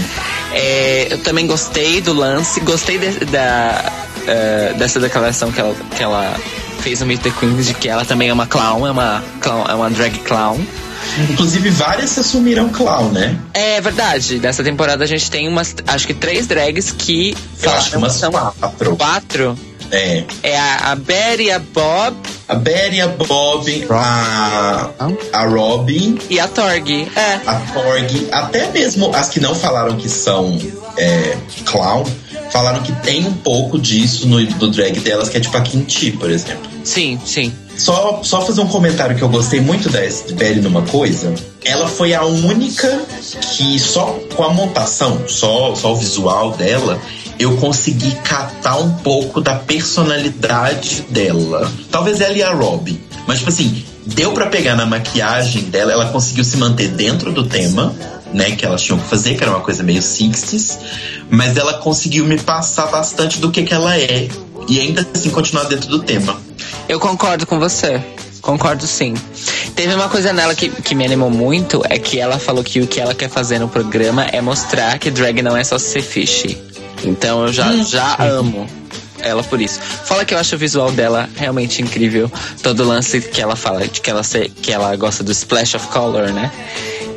[0.53, 6.03] É, eu também gostei do lance, gostei de, da, uh, dessa declaração que ela, que
[6.03, 6.37] ela
[6.81, 9.65] fez no Meet the Queens de que ela também é uma clown, é uma, clown,
[9.69, 10.61] é uma drag clown.
[11.31, 13.39] Inclusive, várias se assumiram clown, né?
[13.55, 14.39] É verdade.
[14.39, 17.37] Nessa temporada a gente tem umas, acho que três drags que.
[17.63, 18.97] Eu acho que umas são quatro.
[18.97, 19.59] Quatro?
[19.91, 20.25] É.
[20.43, 22.17] É a, a Betty, a Bob.
[22.49, 24.91] A Betty, a Bob, a,
[25.33, 26.19] a Robin.
[26.29, 27.09] E a Torg.
[27.15, 27.41] É.
[27.47, 28.29] A Torg.
[28.33, 30.59] Até mesmo as que não falaram que são
[30.97, 32.05] é, clown,
[32.57, 36.13] falaram que tem um pouco disso no do drag delas, que é tipo a Kinti,
[36.13, 36.65] por exemplo.
[36.85, 37.53] Sim, sim.
[37.77, 41.35] Só, só fazer um comentário que eu gostei muito da Estibeli numa coisa.
[41.63, 42.99] Ela foi a única
[43.53, 46.99] que só com a montação, só, só o visual dela,
[47.39, 51.71] eu consegui catar um pouco da personalidade dela.
[51.91, 52.99] Talvez ela e a Robin.
[53.27, 57.45] Mas, tipo assim, deu para pegar na maquiagem dela, ela conseguiu se manter dentro do
[57.45, 57.95] tema,
[58.33, 60.79] né, que elas tinham que fazer, que era uma coisa meio 60s,
[61.31, 64.29] mas ela conseguiu me passar bastante do que, que ela é
[64.69, 66.41] e ainda assim continuar dentro do tema.
[66.89, 68.03] Eu concordo com você.
[68.41, 69.15] Concordo sim.
[69.75, 72.87] Teve uma coisa nela que, que me animou muito, é que ela falou que o
[72.87, 76.57] que ela quer fazer no programa é mostrar que drag não é só ser fishy.
[77.05, 77.85] Então eu já, hum.
[77.85, 78.67] já amo
[79.19, 79.81] ela por isso.
[79.81, 82.31] Fala que eu acho o visual dela realmente incrível.
[82.63, 85.75] Todo o lance que ela fala de que ela, se, que ela gosta do splash
[85.75, 86.51] of color, né?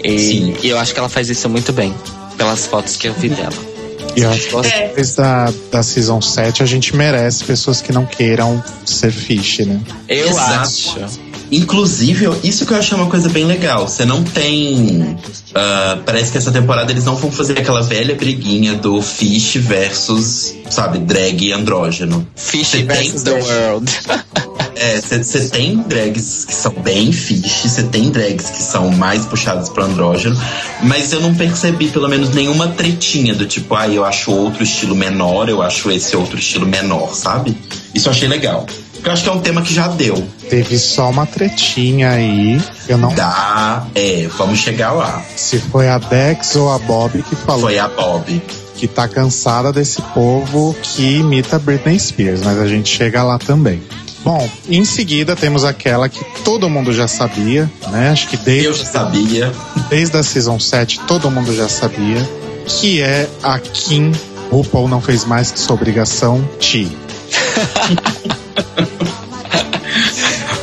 [0.03, 1.93] E, e, eu acho que ela faz isso muito bem,
[2.37, 3.69] pelas fotos que eu vi dela.
[4.15, 8.05] E eu acho que depois da, da Season 7 a gente merece pessoas que não
[8.05, 9.79] queiram ser fish, né?
[10.07, 10.61] Eu Exato.
[10.61, 11.19] acho.
[11.51, 13.87] Inclusive, isso que eu achei uma coisa bem legal.
[13.87, 15.17] Você não tem.
[15.49, 20.53] Uh, parece que essa temporada eles não vão fazer aquela velha briguinha do Fish versus,
[20.69, 22.27] sabe, drag andrógeno.
[22.35, 23.91] Fish versus the world.
[24.79, 29.67] É, você tem drags que são bem fish, você tem drags que são mais puxadas
[29.67, 30.39] pro andrógeno,
[30.81, 34.95] mas eu não percebi pelo menos nenhuma tretinha do tipo, ah, eu acho outro estilo
[34.95, 37.57] menor, eu acho esse outro estilo menor, sabe?
[37.93, 38.65] Isso eu achei legal.
[39.03, 40.27] Eu acho que é um tema que já deu.
[40.49, 42.61] Teve só uma tretinha aí.
[42.87, 43.13] Eu não.
[43.13, 45.21] Dá, é, vamos chegar lá.
[45.35, 47.61] Se foi a Dex ou a Bob que falou.
[47.61, 48.41] Foi a Bob.
[48.75, 53.81] Que tá cansada desse povo que imita Britney Spears, mas a gente chega lá também.
[54.23, 58.09] Bom, em seguida temos aquela que todo mundo já sabia, né?
[58.09, 58.65] Acho que desde.
[58.65, 59.51] Eu já sabia.
[59.89, 62.27] Desde a Season 7 todo mundo já sabia.
[62.67, 64.11] Que é a Kim.
[64.51, 66.89] RuPaul não fez mais que sua obrigação, Ti.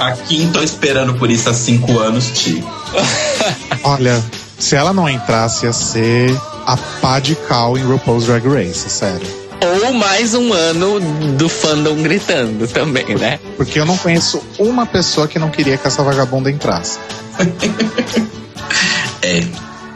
[0.00, 2.64] Aqui tô esperando por isso há cinco anos, Ti.
[3.82, 4.22] Olha,
[4.58, 6.36] se ela não entrasse, ia ser
[6.66, 9.45] a pá de cal em RuPaul's Drag Race, sério.
[9.60, 11.00] Ou mais um ano
[11.36, 13.38] do fandom gritando também, né?
[13.56, 16.98] Porque eu não conheço uma pessoa que não queria que essa vagabunda entrasse.
[19.22, 19.44] é,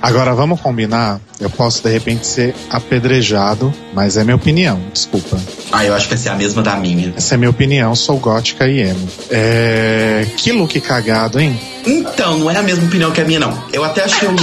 [0.02, 1.20] Agora vamos combinar.
[1.38, 5.38] Eu posso de repente ser apedrejado, mas é minha opinião, desculpa.
[5.70, 7.12] Ah, eu acho que essa é a mesma da minha.
[7.16, 9.08] Essa é minha opinião, sou gótica e emo.
[9.30, 10.26] É...
[10.38, 11.60] Que look cagado, hein?
[11.86, 13.62] Então, não é a mesma opinião que a minha, não.
[13.72, 14.40] Eu até achei o look.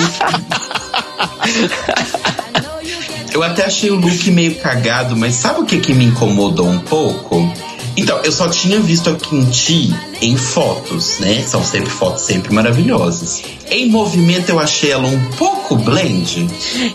[3.38, 6.80] eu até achei o look meio cagado, mas sabe o que, que me incomodou um
[6.80, 7.48] pouco?
[7.96, 11.44] Então, eu só tinha visto a Kimchi em fotos, né?
[11.46, 13.44] São sempre fotos sempre maravilhosas.
[13.70, 16.48] Em movimento eu achei ela um pouco blend.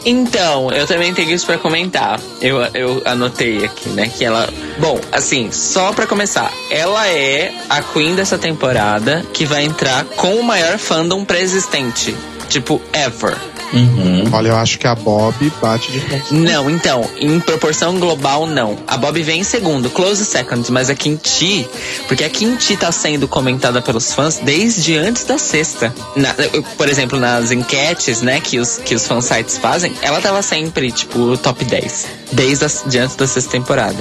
[0.05, 2.21] Então, eu também tenho isso para comentar.
[2.41, 4.09] Eu, eu anotei aqui, né?
[4.09, 4.49] Que ela.
[4.79, 10.35] Bom, assim, só para começar, ela é a Queen dessa temporada que vai entrar com
[10.37, 12.17] o maior fandom pré-existente.
[12.53, 13.35] Tipo, ever.
[13.73, 14.25] Uhum.
[14.31, 16.35] Olha, eu acho que a Bob bate de frente.
[16.35, 18.77] Não, então, em proporção global, não.
[18.87, 21.67] A Bob vem em segundo, close second, mas a Quinti,
[22.07, 25.95] porque a Quinti tá sendo comentada pelos fãs desde antes da sexta.
[26.15, 26.35] Na,
[26.77, 31.39] por exemplo, nas enquetes, né, que os, que os fansites fazem, ela tava sempre, tipo,
[31.39, 33.97] top 10, desde as, de antes da sexta temporada.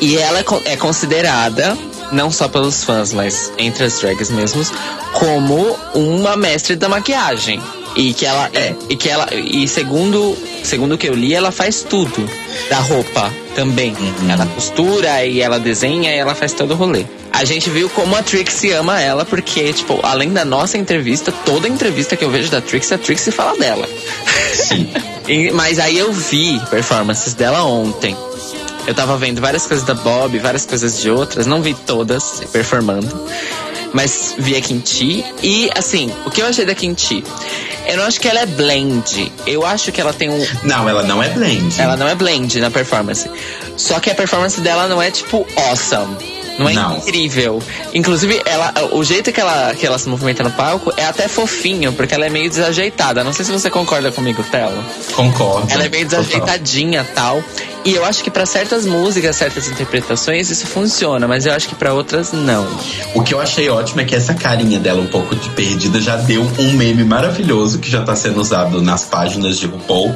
[0.00, 1.76] E ela é, é considerada
[2.12, 4.72] não só pelos fãs, mas entre as drags mesmos,
[5.12, 7.60] como uma mestre da maquiagem.
[7.94, 10.34] E que ela é, e que ela e segundo
[10.64, 12.26] segundo o que eu li, ela faz tudo
[12.70, 13.90] da roupa também.
[13.90, 14.30] Uhum.
[14.30, 17.04] Ela costura e ela desenha e ela faz todo o rolê.
[17.32, 21.66] A gente viu como a Trixie ama ela, porque, tipo, além da nossa entrevista, toda
[21.66, 23.88] entrevista que eu vejo da Trixie, a Trixie fala dela.
[24.54, 24.88] Sim.
[25.26, 28.16] e, mas aí eu vi performances dela ontem.
[28.86, 33.08] Eu tava vendo várias coisas da Bob, várias coisas de outras, não vi todas performando
[33.92, 35.24] mas vi a Kimchi.
[35.42, 37.22] E, assim, o que eu achei da Kimchi?
[37.86, 39.32] Eu não acho que ela é blend.
[39.46, 40.46] Eu acho que ela tem um.
[40.62, 41.80] Não, ela não é blend.
[41.80, 43.30] Ela não é blend na performance.
[43.76, 46.16] Só que a performance dela não é, tipo, awesome.
[46.58, 46.98] Não é não.
[46.98, 47.62] incrível.
[47.94, 51.92] Inclusive, ela, o jeito que ela, que ela se movimenta no palco é até fofinho,
[51.92, 53.24] porque ela é meio desajeitada.
[53.24, 54.82] Não sei se você concorda comigo, Telo.
[55.14, 55.72] Concordo.
[55.72, 57.42] Ela é meio desajeitadinha tal.
[57.84, 61.74] E eu acho que para certas músicas, certas interpretações, isso funciona, mas eu acho que
[61.74, 62.64] para outras não.
[63.12, 66.16] O que eu achei ótimo é que essa carinha dela um pouco de perdida já
[66.16, 70.14] deu um meme maravilhoso que já tá sendo usado nas páginas de RuPaul,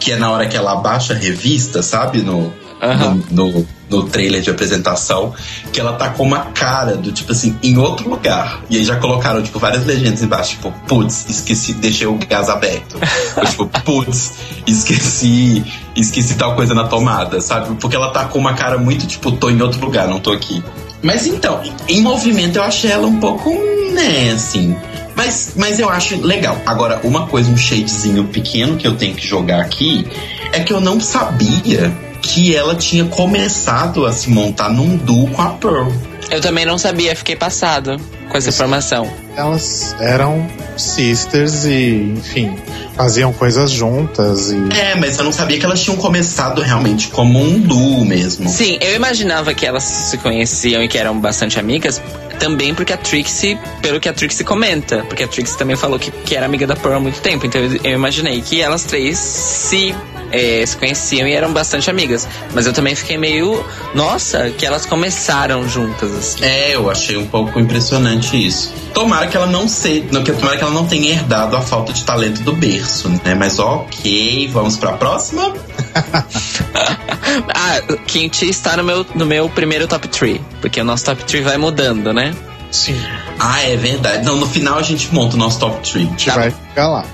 [0.00, 2.20] que é na hora que ela abaixa a revista, sabe?
[2.20, 2.52] No,
[2.82, 3.22] uhum.
[3.30, 5.32] no, no, no, trailer de apresentação,
[5.72, 8.62] que ela tá com uma cara do tipo assim, em outro lugar.
[8.68, 12.98] E aí já colocaram, tipo, várias legendas embaixo, tipo, putz, esqueci, deixei o gás aberto.
[13.36, 14.32] Ou, tipo, putz,
[14.66, 15.64] esqueci,
[15.96, 17.74] esqueci tal coisa na tomada, sabe?
[17.76, 20.62] Porque ela tá com uma cara muito, tipo, tô em outro lugar, não tô aqui.
[21.02, 23.50] Mas então, em movimento eu achei ela um pouco,
[23.92, 24.74] né, assim.
[25.14, 26.60] Mas, mas eu acho legal.
[26.66, 30.06] Agora, uma coisa, um shadezinho pequeno que eu tenho que jogar aqui
[30.52, 31.94] é que eu não sabia
[32.24, 35.90] que ela tinha começado a se montar num duo com a Pearl.
[36.30, 39.08] Eu também não sabia, fiquei passado com essa informação.
[39.36, 42.56] Elas eram sisters e, enfim,
[42.96, 44.56] faziam coisas juntas e.
[44.76, 48.48] É, mas eu não sabia que elas tinham começado realmente como um duo mesmo.
[48.48, 52.00] Sim, eu imaginava que elas se conheciam e que eram bastante amigas,
[52.38, 56.10] também porque a Trixie, pelo que a Trixie comenta, porque a Trixie também falou que,
[56.10, 59.18] que era amiga da Pearl há muito tempo, então eu, eu imaginei que elas três
[59.18, 59.94] se
[60.30, 62.26] é, se conheciam e eram bastante amigas.
[62.52, 63.64] Mas eu também fiquei meio,
[63.94, 66.12] nossa, que elas começaram juntas.
[66.12, 66.44] Assim.
[66.44, 68.72] É, eu achei um pouco impressionante isso.
[68.92, 72.42] Tomara que ela não se, tomara que ela não tenha herdado a falta de talento
[72.42, 73.34] do berço, né?
[73.34, 75.52] Mas ok, vamos para a próxima.
[77.54, 81.44] ah, Kimchi está no meu, no meu primeiro top 3, porque o nosso top 3
[81.44, 82.34] vai mudando, né?
[82.70, 83.00] Sim.
[83.38, 84.24] Ah, é verdade.
[84.24, 86.06] Não, no final a gente monta o nosso top 3.
[86.06, 87.04] A gente tá vai ficar lá.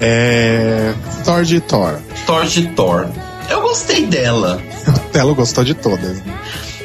[0.00, 0.92] É.
[1.24, 1.98] Thor de Thor.
[2.26, 3.08] Thor de Thor.
[3.48, 4.60] Eu gostei dela.
[5.12, 6.22] Telo gostou de todas.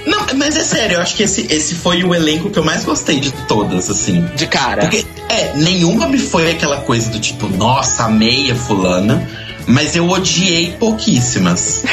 [0.06, 2.84] Não, mas é sério, eu acho que esse, esse foi o elenco que eu mais
[2.84, 4.26] gostei de todas, assim.
[4.36, 4.82] De cara.
[4.82, 9.28] Porque, é, nenhuma me foi aquela coisa do tipo, nossa, amei a fulana,
[9.68, 11.84] mas eu odiei pouquíssimas.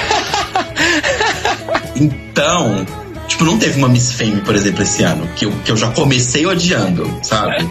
[1.97, 2.87] então,
[3.27, 5.91] tipo, não teve uma Miss Fame, por exemplo, esse ano, que eu, que eu já
[5.91, 7.69] comecei odiando, sabe?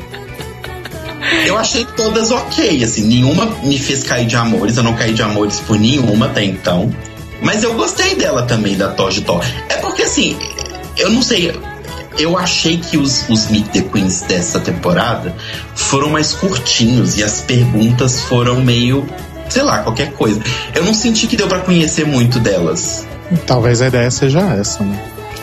[1.45, 5.21] Eu achei todas ok, assim, nenhuma me fez cair de amores, eu não caí de
[5.21, 6.93] amores por nenhuma até então.
[7.41, 9.43] Mas eu gostei dela também, da Toji Thor.
[9.69, 10.37] É porque assim,
[10.97, 11.53] eu não sei.
[12.17, 15.35] Eu achei que os, os Meet the Queens dessa temporada
[15.75, 19.05] foram mais curtinhos e as perguntas foram meio,
[19.49, 20.41] sei lá, qualquer coisa.
[20.73, 23.05] Eu não senti que deu para conhecer muito delas.
[23.45, 24.97] Talvez a ideia seja essa, né?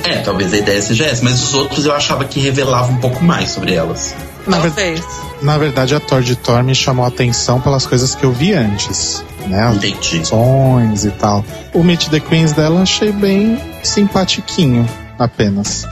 [0.04, 3.22] É, talvez a ideia seja essa, mas os outros eu achava que revelavam um pouco
[3.22, 4.14] mais sobre elas.
[4.46, 5.02] Na, ver...
[5.40, 8.52] Na verdade, a Thor de Thor me chamou a atenção pelas coisas que eu vi
[8.52, 9.24] antes.
[9.46, 9.72] Né?
[9.74, 10.26] Entendi.
[10.26, 11.44] Sons e tal.
[11.72, 14.88] O Meet the Queens dela achei bem simpatiquinho
[15.18, 15.86] apenas.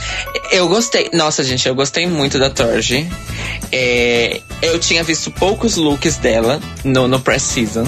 [0.50, 1.10] Eu gostei.
[1.12, 3.08] Nossa, gente, eu gostei muito da Torge.
[3.72, 7.86] É, eu tinha visto poucos looks dela no, no press season.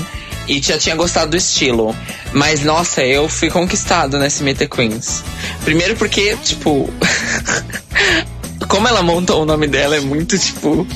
[0.49, 1.95] E já tinha gostado do estilo.
[2.33, 5.23] Mas, nossa, eu fui conquistado nesse Meet the Queens.
[5.65, 6.93] Primeiro porque, tipo.
[8.73, 10.87] como ela montou o nome dela é muito tipo.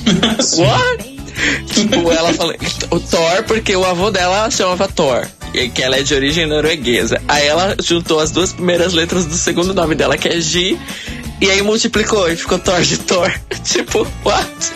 [0.56, 1.16] What?
[1.66, 2.54] tipo, ela falou.
[2.90, 5.26] O Thor, porque o avô dela chamava Thor.
[5.52, 7.20] E que ela é de origem norueguesa.
[7.28, 10.78] Aí ela juntou as duas primeiras letras do segundo nome dela, que é G.
[11.38, 13.30] E aí multiplicou e ficou Thor de Thor.
[13.62, 14.72] tipo, what?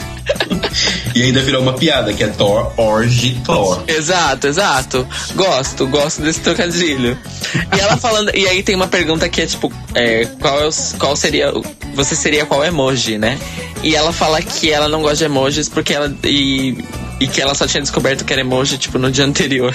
[1.14, 3.82] e ainda virou uma piada, que é Thor, Orge, Thor.
[3.88, 5.08] Exato, exato.
[5.34, 7.18] Gosto, gosto desse trocadilho.
[7.74, 8.30] E ela falando.
[8.36, 11.50] E aí tem uma pergunta que é tipo: é, qual, é o, qual seria.
[11.94, 13.38] Você seria qual emoji, né?
[13.82, 16.14] E ela fala que ela não gosta de emojis porque ela.
[16.24, 16.76] E,
[17.18, 19.74] e que ela só tinha descoberto que era emoji, tipo, no dia anterior.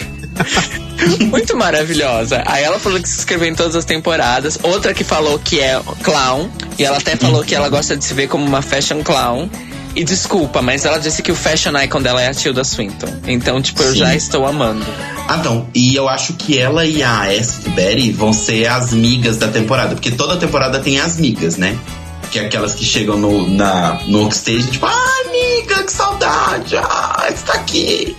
[1.29, 2.43] Muito maravilhosa.
[2.45, 4.57] Aí ela falou que se inscreveu em todas as temporadas.
[4.63, 6.49] Outra que falou que é clown.
[6.77, 9.49] E ela até falou que ela gosta de se ver como uma fashion clown.
[9.95, 13.07] E desculpa, mas ela disse que o fashion icon dela é a Tilda Swinton.
[13.27, 13.99] Então, tipo, eu Sim.
[13.99, 14.85] já estou amando.
[15.25, 15.67] Ah, não.
[15.73, 19.95] E eu acho que ela e a Ashley Betty vão ser as migas da temporada.
[19.95, 21.77] Porque toda temporada tem as migas, né?
[22.35, 27.29] Que é aquelas que chegam no, na, no workstage, tipo, ah, amiga, que saudade, ah,
[27.33, 28.13] está aqui.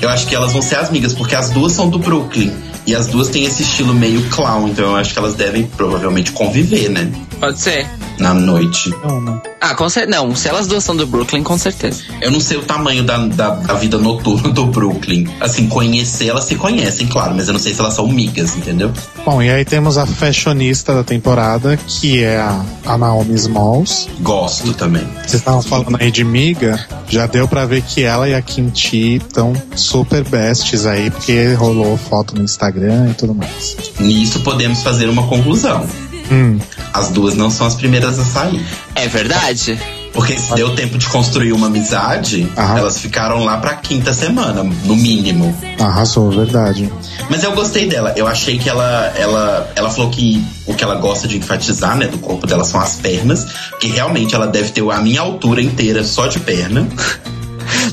[0.00, 2.52] Eu acho que elas vão ser as migas, porque as duas são do Brooklyn.
[2.86, 6.32] E as duas têm esse estilo meio clown, então eu acho que elas devem provavelmente
[6.32, 7.12] conviver, né?
[7.38, 7.86] Pode ser.
[8.18, 8.90] Na noite.
[9.04, 9.42] Não, não.
[9.60, 10.18] Ah, com certeza.
[10.18, 12.02] Não, se elas duas são do Brooklyn, com certeza.
[12.20, 15.28] Eu não sei o tamanho da, da, da vida noturna do Brooklyn.
[15.40, 18.90] Assim, conhecer, elas se conhecem, claro, mas eu não sei se elas são migas, entendeu?
[19.24, 24.08] Bom, e aí temos a fashionista da temporada, que é a, a Naomi Smalls.
[24.20, 25.06] Gosto também.
[25.18, 28.72] Vocês estavam falando aí de miga, já deu para ver que ela e a Kim
[28.74, 33.76] Chi estão super bestes aí, porque rolou foto no Instagram e tudo mais.
[33.98, 35.86] Nisso podemos fazer uma conclusão.
[36.30, 36.58] Hum.
[36.92, 38.64] As duas não são as primeiras a sair.
[38.94, 39.78] É verdade?
[40.12, 42.78] Porque se deu tempo de construir uma amizade, Aham.
[42.78, 45.56] elas ficaram lá pra quinta semana, no mínimo.
[45.78, 46.90] Arrasou, verdade.
[47.30, 48.12] Mas eu gostei dela.
[48.16, 52.08] Eu achei que ela, ela, ela falou que o que ela gosta de enfatizar, né,
[52.08, 53.46] do corpo dela são as pernas.
[53.78, 56.88] Que realmente ela deve ter a minha altura inteira só de perna.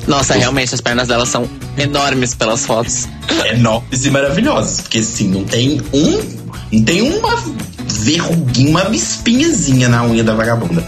[0.06, 3.08] Nossa, realmente as pernas dela são enormes pelas fotos.
[3.46, 4.80] Enormes e maravilhosas.
[4.80, 6.46] Porque assim, não tem um.
[6.72, 7.36] Não tem uma
[7.86, 10.86] verruguinha, uma espinhazinha na unha da vagabunda.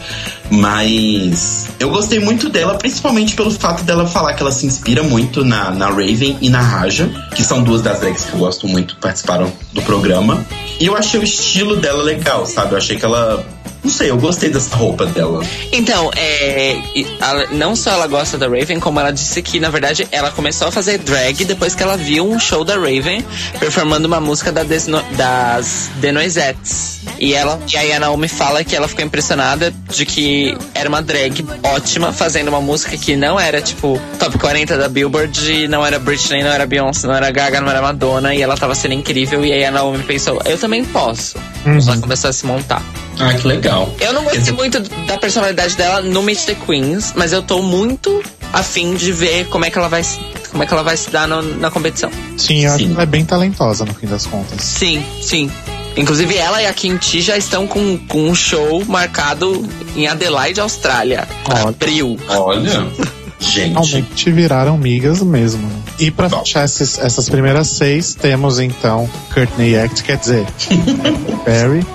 [0.51, 5.45] Mas eu gostei muito dela, principalmente pelo fato dela falar que ela se inspira muito
[5.45, 8.97] na, na Raven e na Raja, que são duas das drags que eu gosto muito,
[8.97, 10.45] participaram do programa.
[10.81, 12.73] E eu achei o estilo dela legal, sabe?
[12.73, 13.45] Eu achei que ela
[13.83, 15.45] não sei, eu gostei dessa roupa dela.
[15.73, 16.77] Então, é,
[17.21, 20.69] ela, não só ela gosta da Raven, como ela disse que, na verdade, ela começou
[20.69, 23.25] a fazer drag depois que ela viu um show da Raven
[23.59, 26.98] performando uma música da Desno, das The Noisettes.
[27.19, 31.03] E, ela, e aí a Naomi fala que ela ficou impressionada de que era uma
[31.03, 35.99] drag ótima, fazendo uma música que não era, tipo, top 40 da Billboard, não era
[35.99, 39.45] Britney, não era Beyoncé, não era Gaga, não era Madonna, e ela tava sendo incrível.
[39.45, 41.37] E aí a Naomi pensou, eu também posso.
[41.67, 41.79] Uhum.
[41.79, 42.83] Ela começou a se montar.
[43.19, 43.93] Ah, que legal.
[44.01, 48.23] Eu não gostei muito da personalidade dela no Meet the Queens, mas eu tô muito
[48.53, 50.03] afim de ver como é que ela vai
[50.51, 52.11] como é que ela vai se dar no, na competição.
[52.37, 52.75] Sim, eu sim.
[52.75, 54.63] acho que ela é bem talentosa no fim das contas.
[54.63, 55.51] Sim, sim.
[55.99, 60.61] Inclusive ela e a Kim Chi já estão com, com um show marcado em Adelaide,
[60.61, 62.19] Austrália, para abril.
[62.29, 62.87] Olha.
[63.41, 63.73] Gente.
[63.73, 65.71] Realmente viraram migas mesmo.
[65.99, 70.45] E para fechar essas, essas primeiras seis, temos então Courtney Act, quer dizer,
[71.47, 71.87] Barry,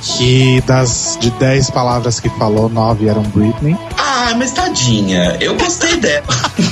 [0.00, 3.76] que das de 10 palavras que falou, 9 eram Britney.
[3.96, 6.26] Ah, mas tadinha, eu gostei dela.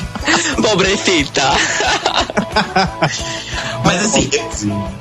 [0.62, 1.42] Pobrecita.
[3.84, 4.30] Mas assim,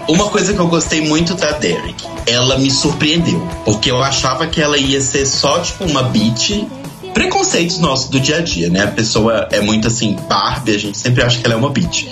[0.08, 3.48] uma coisa que eu gostei muito da Derek, ela me surpreendeu.
[3.64, 6.68] Porque eu achava que ela ia ser só, tipo, uma beat
[7.14, 8.84] preconceitos nossos do dia a dia, né?
[8.84, 12.08] A pessoa é muito assim, Barbie, a gente sempre acha que ela é uma bitch.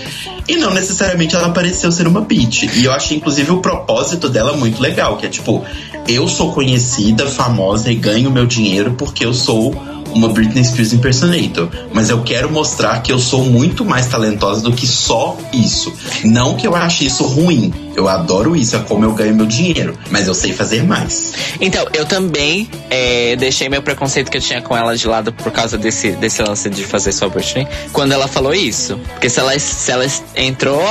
[0.48, 2.64] E não necessariamente ela pareceu ser uma bitch.
[2.76, 5.64] E eu achei, inclusive, o propósito dela muito legal, que é tipo,
[6.08, 9.74] eu sou conhecida, famosa e ganho meu dinheiro porque eu sou
[10.14, 14.74] uma Britney Spears impersonator, mas eu quero mostrar que eu sou muito mais talentosa do
[14.74, 15.94] que só isso.
[16.24, 17.74] Não que eu ache isso ruim.
[18.00, 21.34] Eu adoro isso, é como eu ganho meu dinheiro, mas eu sei fazer mais.
[21.60, 25.52] Então, eu também é, deixei meu preconceito que eu tinha com ela de lado por
[25.52, 28.98] causa desse, desse lance de fazer só Britney, quando ela falou isso.
[29.10, 30.82] Porque se ela, se ela entrou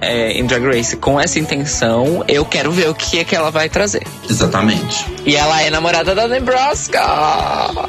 [0.00, 3.52] é, em Drag Race com essa intenção, eu quero ver o que é que ela
[3.52, 4.02] vai trazer.
[4.28, 5.06] Exatamente.
[5.24, 7.00] E ela é namorada da Nebraska!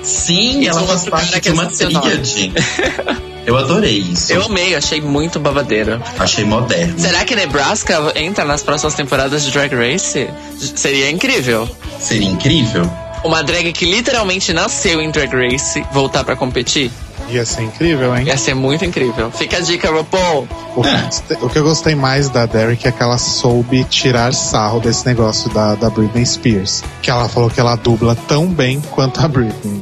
[0.03, 2.53] Sim, ela ela faz parte de uma tríade.
[3.47, 4.33] Eu adorei isso.
[4.33, 6.01] Eu amei, achei muito babadeira.
[6.19, 6.99] Achei moderno.
[6.99, 10.29] Será que Nebraska entra nas próximas temporadas de Drag Race?
[10.75, 11.67] Seria incrível.
[11.97, 12.91] Seria incrível.
[13.23, 16.91] Uma drag que literalmente nasceu em Drag Race voltar para competir?
[17.29, 18.25] Ia ser incrível, hein?
[18.27, 19.31] Ia ser muito incrível.
[19.31, 20.45] Fica a dica, RuPaul.
[20.75, 21.09] O, é.
[21.41, 25.49] o que eu gostei mais da Derek é que ela soube tirar sarro desse negócio
[25.51, 26.83] da, da Britney Spears.
[27.01, 29.81] Que ela falou que ela dubla tão bem quanto a Britney.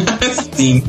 [0.54, 0.82] Sim.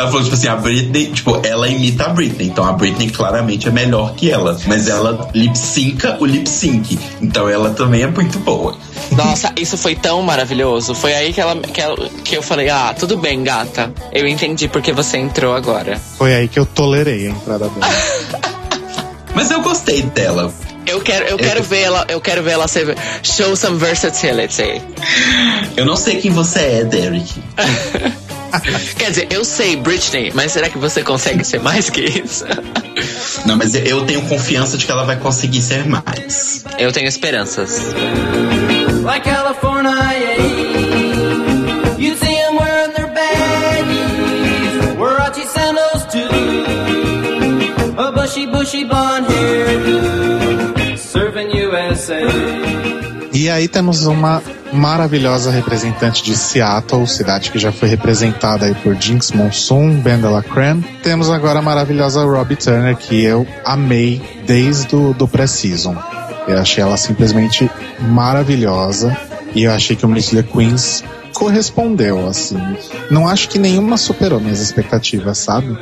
[0.00, 2.46] Ela falou, tipo assim, a Britney, tipo, ela imita a Britney.
[2.46, 4.58] Então a Britney claramente é melhor que ela.
[4.66, 6.98] Mas ela lip synca o lip sync.
[7.20, 8.74] Então ela também é muito boa.
[9.12, 10.94] Nossa, isso foi tão maravilhoso.
[10.94, 13.92] Foi aí que, ela, que, ela, que eu falei: ah, tudo bem, gata.
[14.10, 16.00] Eu entendi porque você entrou agora.
[16.16, 17.92] Foi aí que eu tolerei a entrada dela.
[19.34, 20.50] Mas eu gostei dela.
[20.86, 24.80] Eu quero, eu quero ver ela, eu quero ver ela ser show some versatility.
[25.76, 27.34] Eu não sei quem você é, Derek.
[28.96, 32.44] Quer dizer, eu sei Britney, mas será que você consegue ser mais que isso?
[33.46, 36.64] Não, mas eu tenho confiança de que ela vai conseguir ser mais.
[36.78, 37.80] Eu tenho esperanças.
[39.02, 39.90] Like California,
[41.98, 46.28] you see them wearing their baggies, Warachi sandals too,
[47.98, 52.69] a bushy, bushy blonde hair, serving USA.
[53.40, 58.94] E aí temos uma maravilhosa representante de Seattle, cidade que já foi representada aí por
[58.94, 60.82] Jinx Monsoon, Bendela Cran.
[61.02, 65.96] Temos agora a maravilhosa Robbie Turner, que eu amei desde o do pré-season.
[66.46, 69.16] Eu achei ela simplesmente maravilhosa
[69.54, 72.60] e eu achei que o Meet Queens correspondeu, assim.
[73.10, 75.78] Não acho que nenhuma superou minhas expectativas, sabe?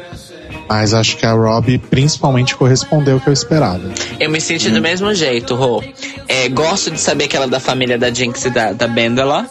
[0.69, 3.91] Mas acho que a Robbie principalmente correspondeu o que eu esperava.
[4.21, 4.75] Eu me senti hum.
[4.75, 5.83] do mesmo jeito, Rô.
[6.29, 9.47] É, gosto de saber que ela é da família da Jinx e da, da Bendela.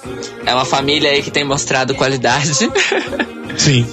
[0.46, 2.70] É uma família aí que tem mostrado qualidade.
[3.58, 3.86] Sim.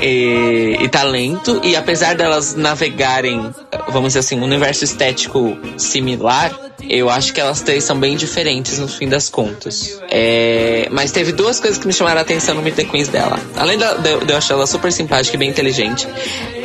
[0.00, 3.50] E, e, talento, e apesar delas navegarem,
[3.88, 6.52] vamos dizer assim, um universo estético similar,
[6.88, 10.00] eu acho que elas três são bem diferentes no fim das contas.
[10.10, 13.38] É, mas teve duas coisas que me chamaram a atenção no Meet the Queens dela.
[13.56, 13.84] Além de,
[14.24, 16.06] de eu achar ela super simpática e bem inteligente,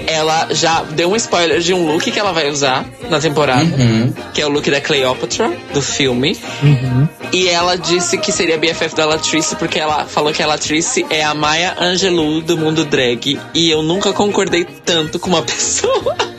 [0.07, 4.13] ela já deu um spoiler de um look que ela vai usar na temporada, uhum.
[4.34, 6.38] que é o look da Cleopatra, do filme.
[6.61, 7.07] Uhum.
[7.32, 11.24] E ela disse que seria BFF da Latrice, porque ela falou que a Latrice é
[11.24, 13.39] a Maya Angelou do mundo drag.
[13.53, 16.30] E eu nunca concordei tanto com uma pessoa.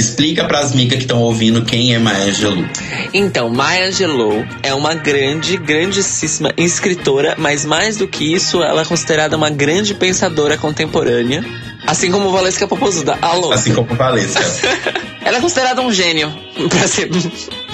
[0.00, 2.64] Explica para as migas que estão ouvindo quem é Maya Angelou.
[3.12, 8.84] Então, Maya Angelou é uma grande, grandíssima escritora, mas mais do que isso, ela é
[8.84, 11.44] considerada uma grande pensadora contemporânea
[11.86, 13.18] Assim como Valesca Popozuda.
[13.20, 13.52] Alô.
[13.52, 14.40] Assim como Valesca.
[15.24, 16.32] Ela é considerada um gênio,
[16.70, 17.10] pra ser,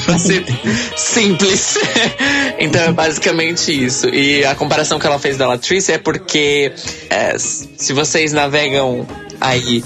[0.05, 0.45] pra ser
[0.97, 1.79] simples.
[2.59, 4.09] então é basicamente isso.
[4.09, 6.73] E a comparação que ela fez da Latrice é porque
[7.09, 9.07] é, se vocês navegam
[9.41, 9.85] aí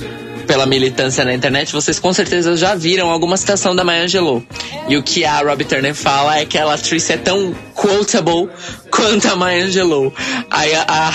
[0.51, 4.43] pela militância na internet, vocês com certeza já viram alguma citação da Maya Angelou.
[4.89, 8.51] E o que a Robbie Turner fala é que a Latrice é tão quotable
[8.91, 10.13] quanto a Maya Angelou.
[10.51, 11.13] Aí a, a,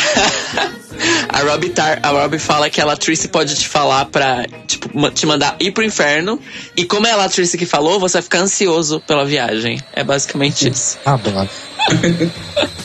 [1.38, 5.58] a, Robbie Tar, a fala que a Latrice pode te falar pra tipo, te mandar
[5.60, 6.40] ir pro inferno.
[6.74, 9.84] E como é a Latrice que falou, você vai ficar ansioso pela viagem.
[9.92, 10.98] É basicamente isso.
[11.06, 11.50] Adoro.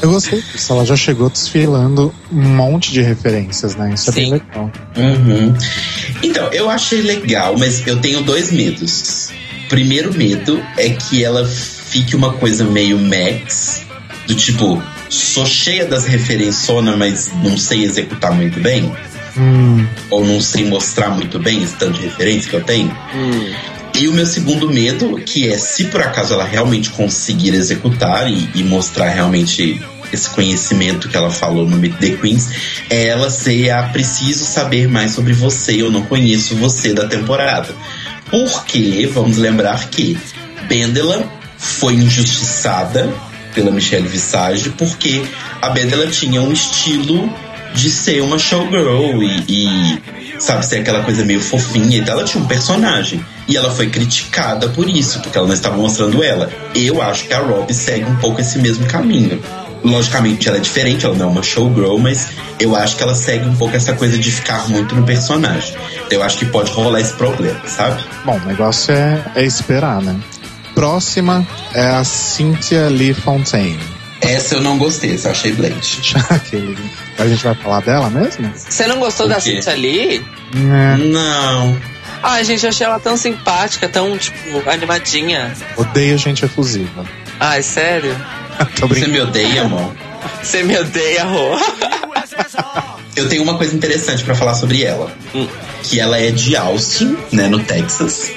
[0.02, 0.72] Eu gostei disso.
[0.72, 3.92] Ela já chegou desfilando um monte de referências, né?
[3.94, 4.10] Isso Sim.
[4.10, 4.70] é bem legal.
[4.96, 5.54] Uhum.
[6.22, 9.30] Então, eu achei legal, mas eu tenho dois medos.
[9.68, 13.82] Primeiro medo é que ela fique uma coisa meio Max,
[14.26, 18.92] do tipo, sou cheia das referências, mas não sei executar muito bem.
[19.36, 19.86] Hum.
[20.10, 22.90] Ou não sei mostrar muito bem esse tanto de referência que eu tenho.
[23.14, 23.52] Hum.
[24.00, 28.48] E o meu segundo medo, que é se por acaso ela realmente conseguir executar e,
[28.54, 29.78] e mostrar realmente
[30.10, 32.48] esse conhecimento que ela falou no Meet the Queens,
[32.88, 37.74] é ela ser a preciso saber mais sobre você, eu não conheço você da temporada.
[38.30, 40.18] Porque, vamos lembrar que
[40.66, 43.12] Bendela foi injustiçada
[43.54, 45.22] pela Michelle Visage porque
[45.60, 47.30] a Bendela tinha um estilo
[47.74, 50.02] de ser uma showgirl e, e,
[50.38, 52.10] sabe, ser aquela coisa meio fofinha e.
[52.10, 53.24] Ela tinha um personagem.
[53.48, 56.50] E ela foi criticada por isso, porque ela não estava mostrando ela.
[56.74, 59.42] Eu acho que a Rob segue um pouco esse mesmo caminho.
[59.82, 62.28] Logicamente ela é diferente, ela não é uma showgirl, mas
[62.60, 65.74] eu acho que ela segue um pouco essa coisa de ficar muito no personagem.
[66.06, 68.02] Então eu acho que pode rolar esse problema, sabe?
[68.24, 70.20] Bom, o negócio é, é esperar, né?
[70.74, 73.99] Próxima é a Cynthia Lee Fontaine.
[74.20, 76.00] Essa eu não gostei, essa eu achei blade.
[77.18, 78.52] a gente vai falar dela mesmo?
[78.54, 80.24] Você não gostou da Cynthia Lee?
[80.54, 80.96] É.
[80.96, 81.80] Não.
[82.22, 85.54] Ai, gente, eu achei ela tão simpática, tão, tipo, animadinha.
[85.76, 87.04] Odeio gente efusiva.
[87.38, 88.14] Ai, sério?
[88.88, 89.94] Você me odeia, amor?
[90.42, 91.56] Você me odeia, Rô.
[93.16, 95.10] eu tenho uma coisa interessante para falar sobre ela.
[95.34, 95.48] Hum.
[95.82, 98.30] Que ela é de Austin, né, no Texas.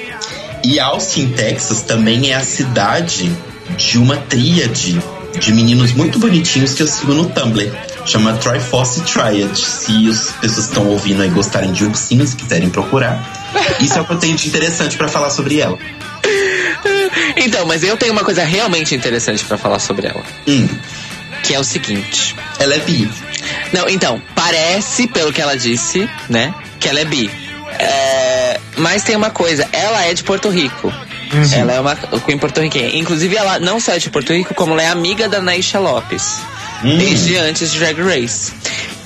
[0.64, 3.30] E Austin, Texas, também é a cidade
[3.76, 4.98] de uma tríade
[5.38, 7.72] de meninos muito bonitinhos que eu sigo no Tumblr.
[8.06, 9.56] Chama Triforce Triad.
[9.56, 13.44] Se as pessoas estão ouvindo aí gostarem de ursinhos, quiserem procurar.
[13.80, 15.78] Isso é o que eu tenho de interessante para falar sobre ela.
[17.36, 20.22] Então, mas eu tenho uma coisa realmente interessante para falar sobre ela.
[20.46, 20.68] Hum.
[21.42, 22.34] Que é o seguinte.
[22.58, 23.10] Ela é bi.
[23.72, 27.30] Não, então, parece, pelo que ela disse, né, que ela é bi.
[27.78, 30.92] É, mas tem uma coisa, ela é de Porto Rico.
[31.32, 31.60] Uhum.
[31.60, 32.96] Ela é uma Queen porto-riquenha.
[32.96, 36.38] Inclusive, ela não só é de Porto Rico, como ela é amiga da Naisha Lopes.
[36.82, 36.98] Uhum.
[36.98, 38.52] Desde antes de Drag Race.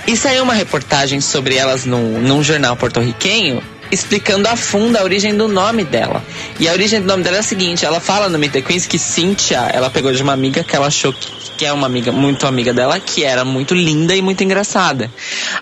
[0.07, 5.37] E saiu uma reportagem sobre elas num, num jornal porto-riquenho explicando a fundo a origem
[5.37, 6.23] do nome dela.
[6.59, 8.87] E a origem do nome dela é a seguinte: ela fala no Meet the Queens
[8.87, 12.13] que Cynthia, ela pegou de uma amiga que ela achou que, que é uma amiga
[12.13, 15.11] muito amiga dela, que era muito linda e muito engraçada.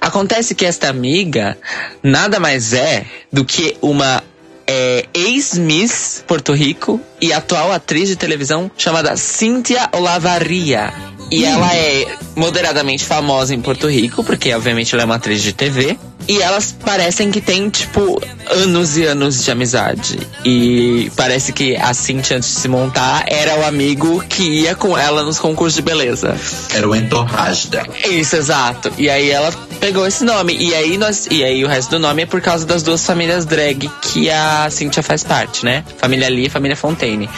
[0.00, 1.56] Acontece que esta amiga
[2.02, 4.22] nada mais é do que uma
[4.66, 10.92] é, ex-Miss Porto Rico e atual atriz de televisão chamada Cynthia Olavarria.
[11.30, 11.46] E hum.
[11.46, 15.98] ela é moderadamente famosa em Porto Rico, porque obviamente ela é uma atriz de TV.
[16.28, 18.20] E elas parecem que têm, tipo,
[18.50, 20.18] anos e anos de amizade.
[20.44, 24.96] E parece que a Cintia, antes de se montar, era o amigo que ia com
[24.96, 26.36] ela nos concursos de beleza.
[26.74, 27.88] Era o entorrage dela.
[28.08, 28.92] Isso, exato.
[28.98, 30.56] E aí ela pegou esse nome.
[30.56, 33.44] E aí, nós, e aí o resto do nome é por causa das duas famílias
[33.44, 35.84] drag que a Cintia faz parte, né?
[35.98, 37.28] Família Lee e família Fontaine.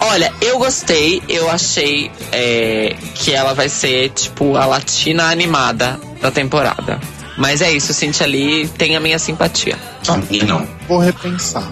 [0.00, 1.22] Olha, eu gostei.
[1.28, 7.00] Eu achei é, que ela vai ser, tipo, a latina animada da temporada.
[7.36, 9.76] Mas é isso, Cintia Lee tem a minha simpatia.
[10.08, 10.66] A mim não.
[10.88, 11.70] Vou repensar.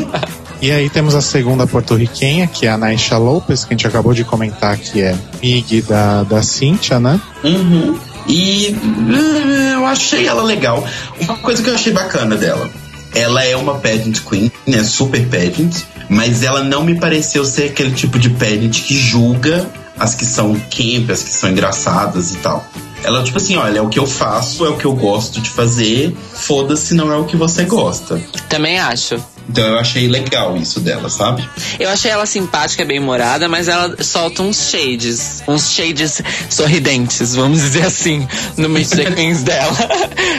[0.62, 4.14] e aí temos a segunda porto-riquenha, que é a Naisha Lopes, que a gente acabou
[4.14, 7.20] de comentar que é Mig da, da Cintia, né?
[7.42, 7.98] Uhum.
[8.26, 10.86] E uh, eu achei ela legal.
[11.20, 12.70] Uma coisa que eu achei bacana dela.
[13.14, 14.82] Ela é uma pageant queen, né?
[14.82, 15.82] Super pageant.
[16.08, 20.54] Mas ela não me pareceu ser aquele tipo de pageant que julga as que são
[20.54, 22.66] camp, as que são engraçadas e tal.
[23.04, 25.50] Ela, tipo assim, olha, é o que eu faço, é o que eu gosto de
[25.50, 28.20] fazer, foda-se, não é o que você gosta.
[28.48, 29.22] Também acho.
[29.48, 31.48] Então eu achei legal isso dela, sabe?
[31.78, 37.60] Eu achei ela simpática, bem humorada, mas ela solta uns shades, uns shades sorridentes, vamos
[37.60, 38.26] dizer assim,
[38.56, 38.70] no
[39.14, 39.76] Queens dela.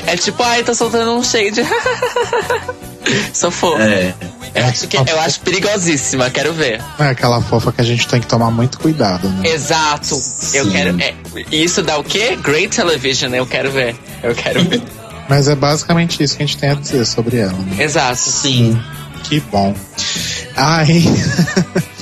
[0.08, 1.62] É tipo, ai, tá soltando um shade.
[3.32, 3.84] Sou fofa.
[3.84, 4.14] É.
[4.56, 6.82] Eu acho, que, eu acho perigosíssima, quero ver.
[6.98, 9.50] É aquela fofa que a gente tem que tomar muito cuidado, né?
[9.50, 10.16] Exato.
[10.16, 10.58] Sim.
[10.58, 11.02] Eu quero.
[11.02, 11.14] É,
[11.52, 12.38] isso dá o quê?
[12.42, 13.96] Great television, eu quero ver.
[14.24, 14.82] Eu quero ver.
[15.28, 17.52] Mas é basicamente isso que a gente tem a dizer sobre ela.
[17.52, 17.84] Né?
[17.84, 18.18] Exato.
[18.18, 18.82] Sim.
[19.24, 19.76] Que bom.
[20.56, 21.04] Aí.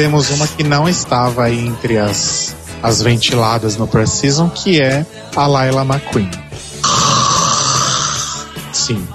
[0.00, 5.04] temos uma que não estava aí entre as, as ventiladas no Precision, que é
[5.36, 6.30] a Laila McQueen.
[8.72, 9.06] Sim.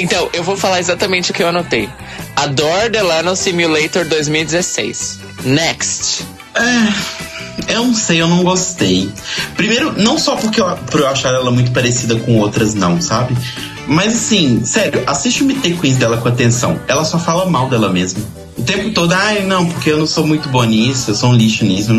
[0.00, 1.88] Então, eu vou falar exatamente o que eu anotei.
[2.34, 5.18] Adore Delano Simulator 2016.
[5.44, 6.24] Next.
[6.54, 9.12] É, eu não sei, eu não gostei.
[9.56, 13.36] Primeiro, não só porque eu, por eu achar ela muito parecida com outras, não, sabe?
[13.86, 16.80] Mas assim, sério, assiste o MT Queens dela com atenção.
[16.88, 18.22] Ela só fala mal dela mesma.
[18.60, 21.34] O tempo todo, ai, não, porque eu não sou muito boa nisso, eu sou um
[21.34, 21.90] lixo nisso.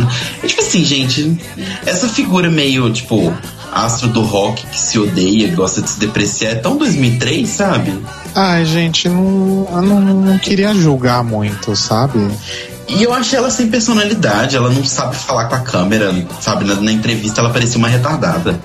[0.43, 1.35] É tipo assim, gente,
[1.87, 3.33] essa figura meio, tipo,
[3.71, 6.51] astro do rock que se odeia, gosta de se depreciar.
[6.51, 7.99] É tão 2003, sabe?
[8.35, 12.29] Ai, gente, não, eu não, não queria julgar muito, sabe?
[12.87, 16.63] E eu achei ela sem personalidade, ela não sabe falar com a câmera, sabe?
[16.63, 18.59] Na, na entrevista ela parecia uma retardada.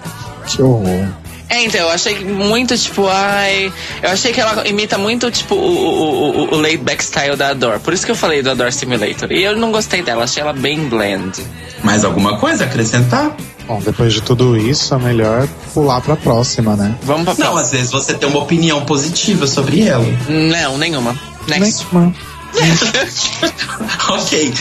[0.47, 1.09] Que horror.
[1.49, 3.73] É, então, eu achei muito, tipo, ai.
[4.03, 7.51] Eu achei que ela imita muito, tipo, o, o, o, o laid back style da
[7.51, 7.79] Adore.
[7.81, 9.31] Por isso que eu falei do Adore Simulator.
[9.31, 11.33] E eu não gostei dela, achei ela bem bland.
[11.85, 13.37] Mais alguma coisa a acrescentar?
[13.67, 16.97] Bom, depois de tudo isso, é melhor pular pra próxima, né?
[17.03, 17.61] Vamos pra Não, próxima.
[17.61, 20.05] às vezes você tem uma opinião positiva sobre ela.
[20.29, 21.17] Não, nenhuma.
[21.47, 21.87] Next.
[21.93, 22.15] Nenhuma.
[24.11, 24.53] ok.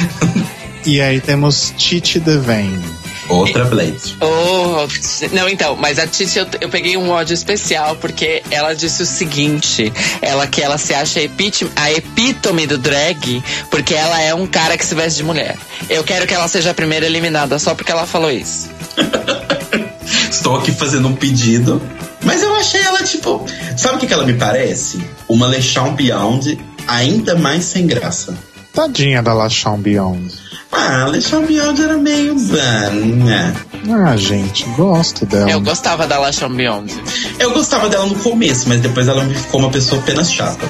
[0.86, 2.84] E aí temos Titi Devane.
[3.28, 4.18] Outra Blade.
[4.22, 4.88] Oh,
[5.32, 9.06] não, então, mas a Titi eu, eu peguei um ódio especial porque ela disse o
[9.06, 14.34] seguinte: ela que ela se acha a epítome, a epítome do drag porque ela é
[14.34, 15.58] um cara que se veste de mulher.
[15.90, 18.70] Eu quero que ela seja a primeira eliminada só porque ela falou isso.
[20.30, 21.82] Estou aqui fazendo um pedido.
[22.24, 23.46] Mas eu achei ela, tipo.
[23.78, 25.04] Sabe o que, que ela me parece?
[25.28, 28.38] Uma LeChamp Beyond ainda mais sem graça.
[28.74, 30.45] Tadinha da Lachon Beyond.
[30.78, 32.36] Ah, a LeChamp Beyond era meio.
[32.36, 33.54] né.
[33.90, 35.50] Ah, gente, gosto dela.
[35.50, 36.94] Eu gostava da Lashon Beyond.
[37.40, 40.70] Eu gostava dela no começo, mas depois ela me ficou uma pessoa apenas chata.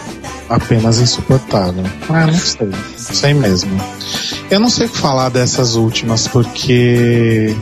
[0.49, 1.83] Apenas insuportável.
[2.09, 2.69] Ah, não sei.
[2.97, 3.81] Sei mesmo.
[4.51, 7.55] Eu não sei o que falar dessas últimas, porque.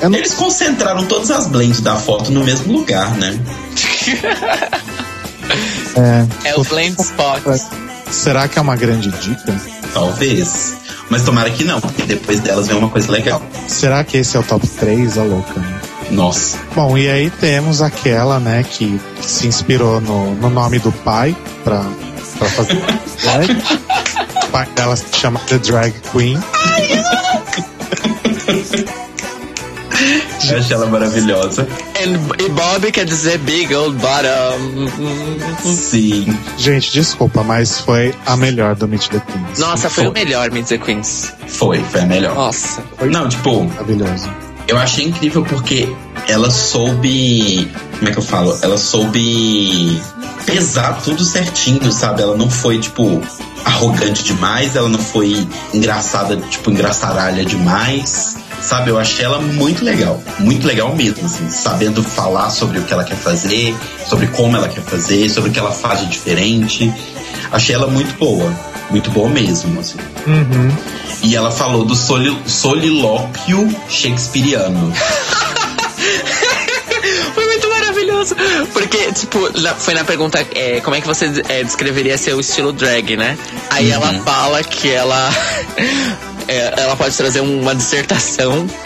[0.00, 3.36] Não Eles concentraram todas as blends da foto no mesmo lugar, né?
[6.44, 7.42] é, É o Blend Spot.
[8.10, 9.60] Será que é uma grande dica?
[9.92, 10.74] Talvez.
[11.10, 13.40] Mas tomara que não, porque depois delas vem uma coisa legal.
[13.66, 15.58] Será que esse é o top 3, a louca?
[15.58, 15.80] né?
[16.10, 16.58] Nossa.
[16.74, 21.84] Bom, e aí temos aquela, né, que, se inspirou no, no nome do pai pra,
[22.38, 22.82] pra fazer
[23.22, 23.62] drag.
[24.44, 26.38] O pai dela se chama The Drag Queen.
[30.50, 31.66] Eu achei ela maravilhosa.
[32.00, 34.88] And- e Bob quer dizer Big Old Bottom.
[35.64, 36.38] Sim.
[36.56, 39.58] Gente, desculpa, mas foi a melhor do Meet the Queens.
[39.58, 40.10] Nossa, foi, Foi.
[40.10, 41.32] o melhor Meet the Queens.
[41.46, 42.34] Foi, foi a melhor.
[42.34, 42.82] Nossa.
[43.10, 44.30] Não, tipo, Maravilhoso.
[44.68, 45.88] eu achei incrível porque
[46.28, 47.70] ela soube.
[47.98, 48.56] Como é que eu falo?
[48.62, 50.00] Ela soube
[50.46, 52.22] pesar tudo certinho, sabe?
[52.22, 53.20] Ela não foi, tipo,
[53.64, 58.36] arrogante demais, ela não foi engraçada, tipo, engraçaralha demais.
[58.60, 60.22] Sabe, eu achei ela muito legal.
[60.40, 63.74] Muito legal mesmo, assim, sabendo falar sobre o que ela quer fazer,
[64.06, 66.92] sobre como ela quer fazer, sobre o que ela faz de diferente.
[67.52, 68.52] Achei ela muito boa.
[68.90, 69.98] Muito boa mesmo, assim.
[70.26, 70.70] Uhum.
[71.22, 74.92] E ela falou do soli solilóquio shakespeariano.
[77.34, 78.34] Foi muito maravilhoso.
[78.72, 82.72] Porque, tipo, na- foi na pergunta é, como é que você é, descreveria seu estilo
[82.72, 83.38] drag, né?
[83.70, 85.30] Aí ela fala que ela.
[86.48, 88.66] É, ela pode trazer uma dissertação.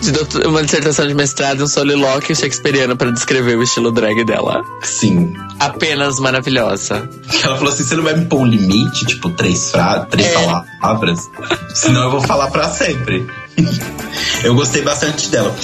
[0.00, 4.62] De doutor- uma dissertação de mestrado um solilóquio shakespeariano pra descrever o estilo drag dela.
[4.82, 5.32] Sim.
[5.58, 7.08] Apenas maravilhosa.
[7.42, 10.32] Ela falou assim: você não vai me pôr um limite, tipo, três, fra três É.
[10.80, 11.28] palavras?
[11.74, 13.26] Senão eu vou falar pra sempre.
[14.44, 15.54] eu gostei bastante dela.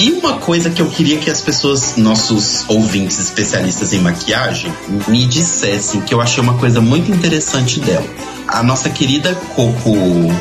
[0.00, 4.72] E uma coisa que eu queria que as pessoas, nossos ouvintes especialistas em maquiagem,
[5.06, 8.06] me dissessem que eu achei uma coisa muito interessante dela.
[8.48, 9.92] A nossa querida Coco,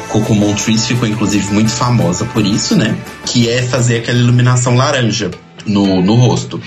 [0.07, 2.97] Coco Montrese ficou inclusive muito famosa por isso, né?
[3.25, 5.29] Que é fazer aquela iluminação laranja
[5.65, 6.61] no, no rosto.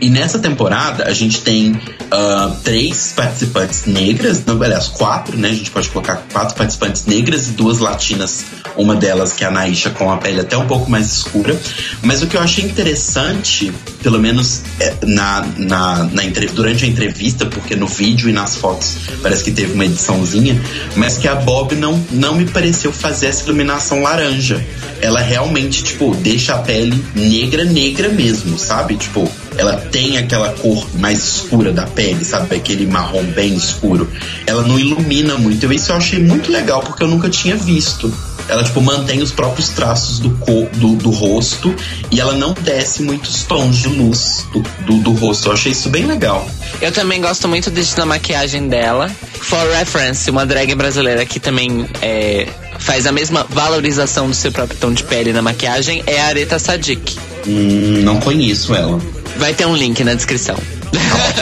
[0.00, 1.78] E nessa temporada a gente tem
[2.10, 5.48] ah, três participantes negras, não, aliás, quatro, né?
[5.48, 8.44] A gente pode colocar quatro participantes negras e duas latinas.
[8.76, 11.58] Uma delas que é a Naisha com a pele até um pouco mais escura.
[12.02, 13.72] Mas o que eu achei interessante,
[14.02, 16.22] pelo menos é, na, na, na
[16.54, 20.60] durante a entrevista, porque no vídeo e nas fotos parece que teve uma ediçãozinha,
[20.94, 24.64] mas que a Bob não, não me pareceu fazer essa iluminação laranja.
[25.00, 28.96] Ela realmente, tipo, deixa a pele negra, negra mesmo, sabe?
[28.96, 32.56] Tipo, ela tem aquela cor mais escura da pele, sabe?
[32.56, 34.08] Aquele marrom bem escuro.
[34.46, 35.64] Ela não ilumina muito.
[35.64, 38.10] Eu- Isso eu achei muito legal, porque eu nunca tinha visto.
[38.48, 41.74] Ela, tipo, mantém os próprios traços do, co- do, do rosto
[42.10, 45.48] e ela não desce muitos tons de luz do, do, do rosto.
[45.48, 46.48] Eu achei isso bem legal.
[46.80, 49.10] Eu também gosto muito de- da maquiagem dela.
[49.40, 54.78] For reference, uma drag brasileira que também é, faz a mesma valorização do seu próprio
[54.78, 57.16] tom de pele na maquiagem é a Areta Sadik.
[57.46, 58.98] Hum, não conheço ela.
[59.36, 60.56] Vai ter um link na descrição.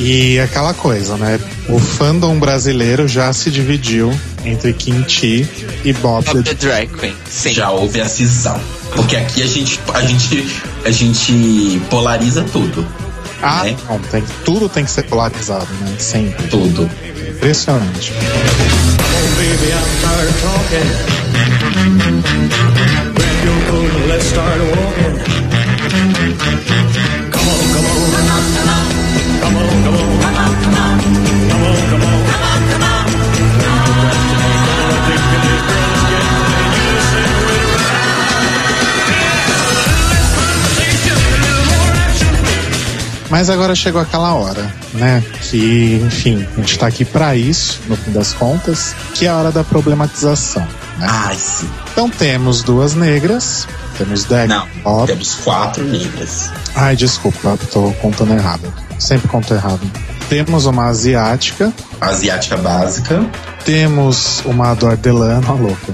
[0.00, 1.40] E aquela coisa, né?
[1.68, 4.12] O fandom brasileiro já se dividiu
[4.48, 5.48] entre Kimchi
[5.84, 7.14] e Bob Bob the the Drag Queen.
[7.28, 7.52] Sim.
[7.52, 8.58] Já houve a cisão.
[8.94, 12.86] Porque aqui a gente, a gente, a gente polariza tudo.
[13.42, 13.76] Ah, né?
[13.88, 15.94] não, tem, tudo tem que ser polarizado, né?
[15.98, 16.48] Sempre.
[16.48, 16.90] Tudo.
[17.28, 18.12] Impressionante.
[19.36, 20.88] Baby, I'm tired of talking.
[23.14, 25.18] Grab your coat and let's start walking.
[43.38, 45.22] Mas agora chegou aquela hora, né?
[45.42, 49.36] Que, enfim, a gente tá aqui pra isso, no fim das contas, que é a
[49.36, 50.66] hora da problematização.
[50.98, 51.06] Né?
[51.08, 51.70] Ai, sim.
[51.92, 55.06] Então temos duas negras, temos Dag Não, Bob.
[55.06, 56.50] temos quatro negras.
[56.74, 58.74] Ai, desculpa, tô contando errado.
[58.98, 59.88] Sempre conto errado.
[60.28, 63.24] Temos uma asiática, Asiática básica.
[63.64, 65.92] temos uma Dordelano, a louca.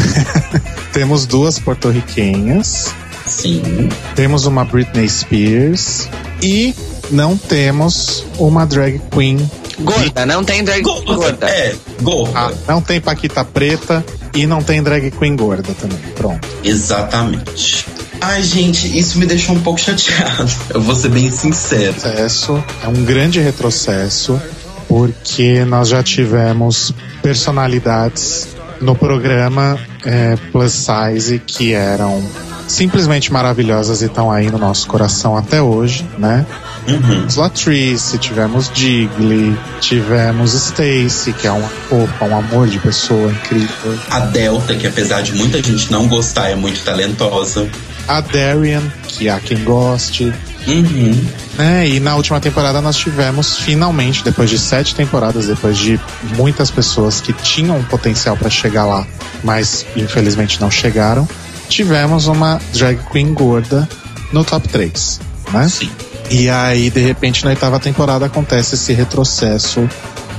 [0.94, 2.90] temos duas porto-riquenhas,
[3.26, 3.90] Sim.
[4.14, 6.08] temos uma Britney Spears
[6.44, 6.74] e
[7.10, 9.50] não temos uma drag queen.
[9.80, 11.14] Gorda, não tem drag Gorda.
[11.14, 11.48] gorda.
[11.48, 12.32] É, gorda.
[12.38, 15.98] Ah, não tem Paquita Preta e não tem drag queen gorda também.
[16.14, 16.46] Pronto.
[16.62, 17.86] Exatamente.
[18.20, 20.50] Ai, gente, isso me deixou um pouco chateado.
[20.72, 21.94] Eu vou ser bem sincero.
[21.94, 24.40] retrocesso, é um grande retrocesso,
[24.86, 26.92] porque nós já tivemos
[27.22, 28.48] personalidades
[28.82, 32.22] no programa é, Plus Size que eram
[32.66, 36.46] simplesmente maravilhosas e estão aí no nosso coração até hoje, né?
[36.86, 36.98] Uhum.
[37.00, 43.98] Tivemos Latrice, tivemos Digley, tivemos Stacy, que é uma fofa, um amor de pessoa incrível.
[44.10, 47.68] A Delta, que apesar de muita gente não gostar, é muito talentosa.
[48.06, 50.32] A Darian, que há quem goste,
[50.66, 51.22] Uhum.
[51.58, 51.86] né?
[51.88, 56.00] E na última temporada nós tivemos finalmente, depois de sete temporadas, depois de
[56.36, 59.06] muitas pessoas que tinham potencial para chegar lá,
[59.42, 61.28] mas infelizmente não chegaram,
[61.68, 63.88] tivemos uma drag queen gorda
[64.32, 65.20] no top 3,
[65.52, 65.68] né?
[65.68, 65.90] Sim.
[66.30, 69.88] E aí, de repente, na oitava temporada acontece esse retrocesso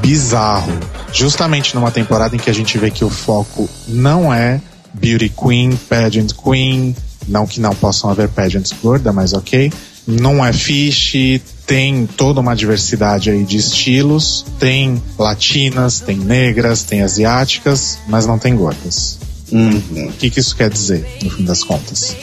[0.01, 0.77] bizarro.
[1.13, 4.59] Justamente numa temporada em que a gente vê que o foco não é
[4.93, 6.95] Beauty Queen, Pageant Queen,
[7.27, 9.71] não que não possam haver pageants gorda, mas ok.
[10.07, 17.01] Não é fish, tem toda uma diversidade aí de estilos, tem latinas, tem negras, tem
[17.01, 19.17] asiáticas, mas não tem gordas.
[19.51, 20.07] Uhum.
[20.09, 22.15] O que, que isso quer dizer, no fim das contas?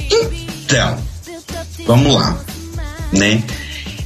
[0.65, 0.99] Então,
[1.87, 2.39] vamos lá,
[3.13, 3.43] né?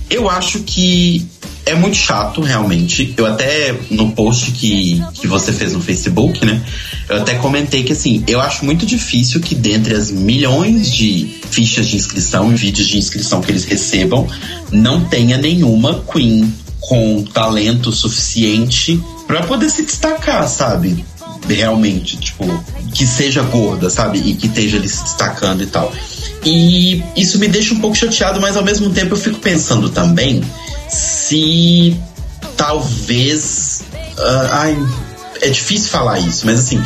[0.09, 1.27] Eu acho que
[1.67, 3.13] é muito chato, realmente.
[3.17, 6.65] Eu até, no post que, que você fez no Facebook, né?
[7.09, 11.89] Eu até comentei que, assim, eu acho muito difícil que dentre as milhões de fichas
[11.89, 14.29] de inscrição e vídeos de inscrição que eles recebam,
[14.71, 21.05] não tenha nenhuma Queen com talento suficiente para poder se destacar, sabe?
[21.49, 22.45] Realmente, tipo,
[22.93, 24.19] que seja gorda, sabe?
[24.19, 25.93] E que esteja ali se destacando e tal.
[26.45, 30.43] E isso me deixa um pouco chateado, mas ao mesmo tempo eu fico pensando também
[30.89, 31.97] se
[32.57, 33.83] talvez.
[34.19, 34.79] ah, ai,
[35.43, 36.83] é difícil falar isso, mas assim,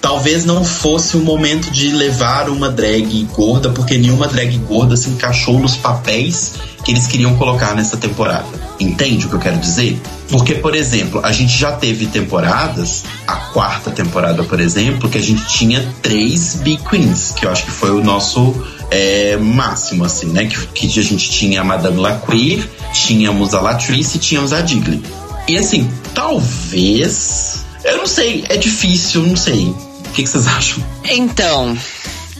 [0.00, 5.10] talvez não fosse o momento de levar uma drag gorda, porque nenhuma drag gorda se
[5.10, 8.46] encaixou nos papéis que eles queriam colocar nessa temporada.
[8.80, 10.00] Entende o que eu quero dizer?
[10.30, 15.22] Porque, por exemplo, a gente já teve temporadas, a quarta temporada, por exemplo, que a
[15.22, 18.54] gente tinha três Big Queens, que eu acho que foi o nosso
[18.90, 20.46] é, máximo, assim, né?
[20.46, 25.02] Que, que a gente tinha a Madame Laqueer, tínhamos a Latrice e tínhamos a Digley.
[25.48, 27.64] E assim, talvez.
[27.84, 29.74] Eu não sei, é difícil, não sei.
[30.08, 30.84] O que, que vocês acham?
[31.04, 31.76] Então,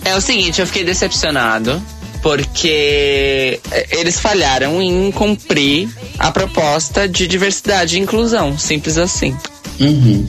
[0.05, 1.83] é o seguinte, eu fiquei decepcionado
[2.23, 3.61] porque
[3.91, 5.89] eles falharam em cumprir
[6.19, 9.37] a proposta de diversidade e inclusão, simples assim.
[9.79, 10.27] Uhum.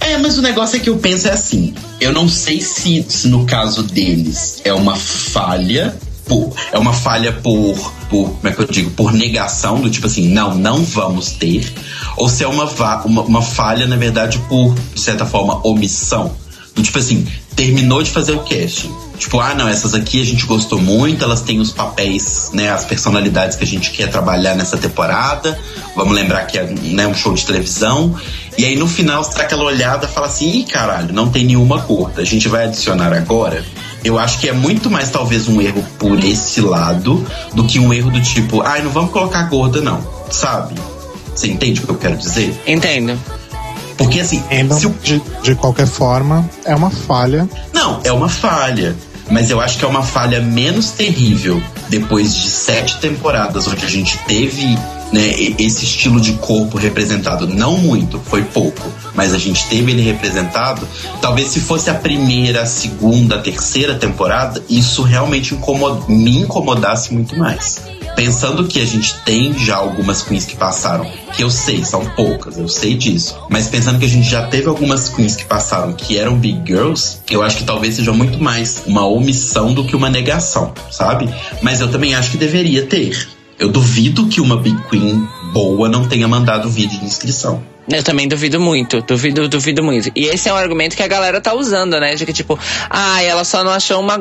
[0.00, 1.74] É, mas o negócio é que eu penso é assim.
[2.00, 5.96] Eu não sei se, se no caso deles é uma falha.
[6.24, 8.30] Por, é uma falha por, por.
[8.30, 8.90] Como é que eu digo?
[8.92, 11.72] Por negação, do tipo assim, não, não vamos ter.
[12.16, 12.64] Ou se é uma,
[13.04, 16.36] uma, uma falha, na verdade, por, de certa forma, omissão.
[16.76, 18.90] Tipo assim, terminou de fazer o casting.
[19.18, 22.86] Tipo, ah, não, essas aqui a gente gostou muito, elas têm os papéis, né, as
[22.86, 25.58] personalidades que a gente quer trabalhar nessa temporada.
[25.94, 28.16] Vamos lembrar que é né, um show de televisão.
[28.56, 31.44] E aí no final você dá aquela olhada e fala assim: ih, caralho, não tem
[31.44, 32.22] nenhuma gorda.
[32.22, 33.62] A gente vai adicionar agora.
[34.02, 37.92] Eu acho que é muito mais talvez um erro por esse lado do que um
[37.92, 40.02] erro do tipo, ai, não vamos colocar gorda, não.
[40.30, 40.74] Sabe?
[41.34, 42.58] Você entende o que eu quero dizer?
[42.66, 43.18] Entendo.
[44.00, 47.48] Porque assim, Então, se o de, de qualquer forma, é uma falha.
[47.72, 48.96] Não, é uma falha.
[49.30, 53.88] Mas eu acho que é uma falha menos terrível depois de sete temporadas onde a
[53.88, 54.66] gente teve
[55.12, 57.46] né, esse estilo de corpo representado.
[57.46, 60.86] Não muito, foi pouco, mas a gente teve ele representado.
[61.20, 67.12] Talvez se fosse a primeira, a segunda, a terceira temporada, isso realmente incomo- me incomodasse
[67.14, 67.76] muito mais.
[68.16, 72.58] Pensando que a gente tem já algumas queens que passaram, que eu sei, são poucas,
[72.58, 73.36] eu sei disso.
[73.48, 77.18] Mas pensando que a gente já teve algumas queens que passaram que eram big girls,
[77.30, 81.28] eu acho que talvez seja muito mais uma omissão do que uma negação, sabe?
[81.62, 83.28] Mas eu também acho que deveria ter.
[83.58, 87.62] Eu duvido que uma big queen boa não tenha mandado vídeo de inscrição.
[87.90, 90.10] Eu também duvido muito, duvido, duvido muito.
[90.14, 92.14] E esse é um argumento que a galera tá usando, né?
[92.14, 94.16] De que, tipo, ah, ela só não achou uma,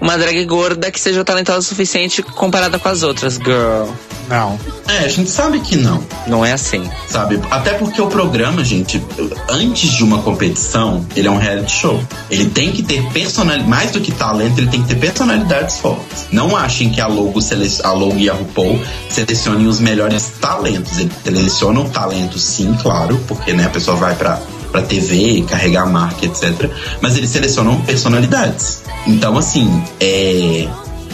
[0.00, 3.88] uma drag gorda que seja talentosa o suficiente comparada com as outras, girl.
[4.28, 4.58] Não.
[4.88, 6.02] É, a gente sabe que não.
[6.26, 6.88] Não é assim.
[7.08, 7.40] Sabe?
[7.50, 9.02] Até porque o programa, gente,
[9.48, 12.02] antes de uma competição, ele é um reality show.
[12.30, 16.26] Ele tem que ter personalidade, mais do que talento, ele tem que ter personalidades fortes.
[16.30, 17.40] Não achem que a Logo,
[17.82, 20.98] a Logo e a RuPaul selecionem os melhores talentos.
[20.98, 24.40] Eles selecionam talentos, sim, claro, porque né, a pessoa vai pra,
[24.70, 26.70] pra TV, carregar a marca, etc.
[27.00, 28.82] Mas eles selecionam personalidades.
[29.06, 30.68] Então, assim, é.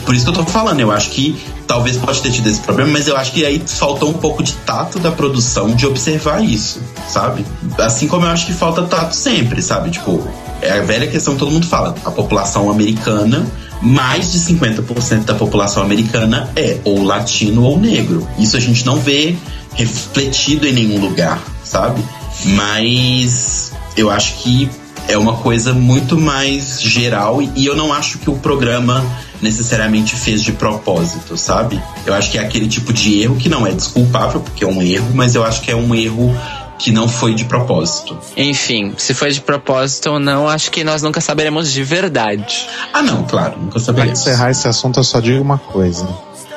[0.05, 2.91] Por isso que eu tô falando, eu acho que talvez pode ter tido esse problema,
[2.91, 6.81] mas eu acho que aí faltou um pouco de tato da produção de observar isso,
[7.07, 7.45] sabe?
[7.79, 9.91] Assim como eu acho que falta tato sempre, sabe?
[9.91, 10.27] Tipo,
[10.63, 11.95] é a velha questão que todo mundo fala.
[12.05, 13.47] A população americana,
[13.81, 18.27] mais de 50% da população americana é ou latino ou negro.
[18.39, 19.37] Isso a gente não vê
[19.75, 21.41] refletido em nenhum lugar,
[21.71, 22.03] sabe?
[22.45, 24.69] Mas eu acho que
[25.09, 29.05] é uma coisa muito mais geral e eu não acho que o programa
[29.41, 31.81] necessariamente fez de propósito, sabe?
[32.05, 34.83] Eu acho que é aquele tipo de erro que não é desculpável, porque é um
[34.83, 36.37] erro, mas eu acho que é um erro
[36.79, 38.19] que não foi de propósito.
[38.37, 42.67] Enfim, se foi de propósito ou não, acho que nós nunca saberemos de verdade.
[42.93, 44.19] Ah, não, claro, nunca Pra saberemos.
[44.21, 46.09] encerrar esse assunto, eu só digo uma coisa.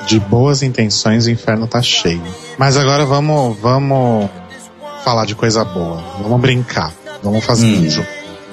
[0.07, 2.21] De boas intenções, o inferno tá cheio.
[2.57, 4.29] Mas agora vamos, vamos
[5.03, 6.03] falar de coisa boa.
[6.21, 6.91] Vamos brincar.
[7.23, 7.85] Vamos fazer Hum.
[7.85, 8.07] um jogo.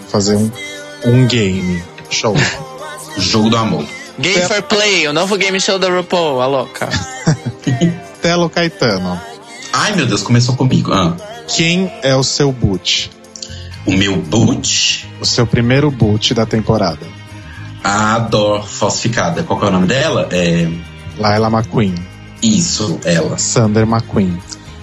[0.08, 0.50] Fazer um,
[1.06, 1.82] um game.
[2.10, 2.34] Show.
[3.18, 3.84] Jogo do amor.
[4.18, 6.88] Game for Play, o novo game show da RuPaul, a louca.
[8.20, 9.18] Telo Caetano.
[9.72, 10.92] Ai, meu Deus, começou comigo.
[10.92, 11.14] Ah,
[11.48, 13.10] Quem é o seu boot?
[13.86, 17.06] o meu boot, O seu primeiro boot da temporada.
[17.82, 19.42] a Dor falsificada.
[19.42, 20.28] Qual que é o nome dela?
[20.30, 20.68] É.
[21.16, 21.94] Laila McQueen.
[22.42, 23.38] Isso, ela.
[23.38, 24.38] Sander McQueen.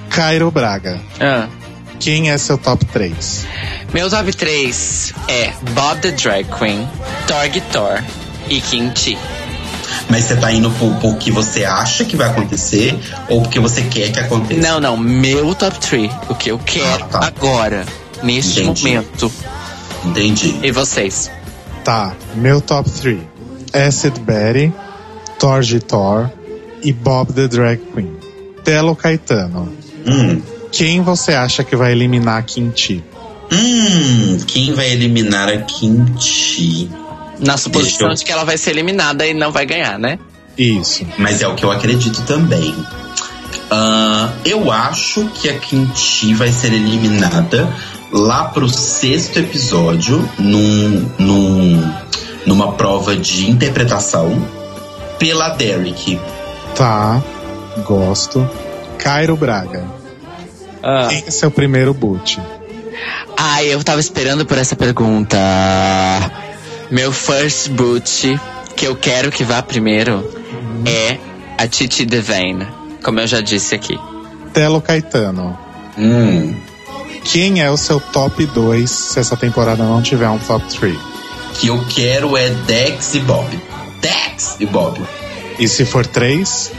[0.10, 1.00] Cairo Braga.
[1.20, 1.48] Ah.
[2.00, 3.46] Quem é seu top 3?
[3.94, 6.88] Meu top 3 é Bob the Drag Queen,
[7.28, 8.04] Torg Thor
[8.50, 9.18] e Kim Chi.
[10.10, 12.98] Mas você tá indo por, por que você acha que vai acontecer
[13.30, 14.62] ou porque você quer que aconteça?
[14.62, 16.12] Não, não, meu top 3.
[16.30, 17.26] O que eu quero Ah, tá.
[17.28, 17.86] agora,
[18.24, 18.84] neste Entendi.
[18.88, 19.32] momento.
[20.06, 20.56] Entendi.
[20.64, 21.30] E vocês?
[21.84, 23.20] Tá, meu top 3.
[23.74, 24.72] Acid Betty,
[25.40, 26.30] Torge Thor
[26.82, 28.16] e Bob the Drag Queen.
[28.64, 29.74] Telo Caetano.
[30.06, 30.42] Hum.
[30.72, 33.04] Quem você acha que vai eliminar a Quinti?
[33.52, 36.90] Hum, quem vai eliminar a Kimchi?
[37.40, 40.20] Na suposição eu- de que ela vai ser eliminada e não vai ganhar, né?
[40.58, 41.06] Isso.
[41.18, 42.76] Mas é o que eu acredito também.
[43.72, 47.68] Ah, eu acho que a Kimchi vai ser eliminada
[48.12, 51.94] lá pro sexto episódio, num, num,
[52.46, 54.42] numa prova de interpretação,
[55.20, 56.20] pela Derek.
[56.76, 57.22] Tá,
[57.86, 58.50] gosto.
[58.98, 59.86] Cairo Braga.
[60.84, 61.08] Ah.
[61.10, 62.40] Quem é seu primeiro boot?
[63.38, 65.38] Ai, eu tava esperando por essa pergunta.
[66.90, 68.40] Meu first boot,
[68.76, 70.24] que eu quero que vá primeiro,
[70.86, 71.18] é
[71.58, 72.68] a Titi Devane,
[73.04, 74.00] como eu já disse aqui.
[74.54, 75.58] Telo Caetano.
[75.98, 76.56] Hum,
[77.24, 80.98] Quem é o seu top 2 se essa temporada não tiver um top 3?
[81.60, 83.48] que eu quero é Dex e Bob.
[84.00, 85.02] Dex e Bob.
[85.58, 86.72] E se for 3,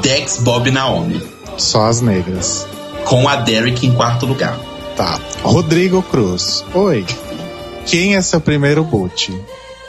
[0.00, 1.20] Dex, Bob e Naomi.
[1.58, 2.66] só as negras.
[3.04, 4.58] Com a Derek em quarto lugar.
[4.96, 5.18] Tá.
[5.42, 6.64] Rodrigo Cruz.
[6.74, 7.04] Oi.
[7.86, 9.32] Quem é seu primeiro boot?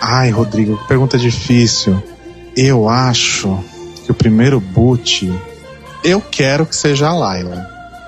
[0.01, 2.01] Ai, Rodrigo, que pergunta difícil.
[2.55, 3.63] Eu acho
[4.03, 5.31] que o primeiro boot.
[6.03, 7.67] Eu quero que seja a Laila.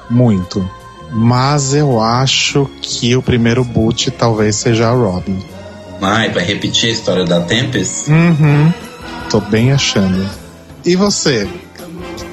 [0.10, 0.68] Muito.
[1.12, 5.40] Mas eu acho que o primeiro boot talvez seja a Robin.
[6.02, 8.12] Ai, vai repetir a história da Tempest?
[8.12, 8.74] Uhum.
[9.30, 10.30] Tô bem achando.
[10.84, 11.48] E você,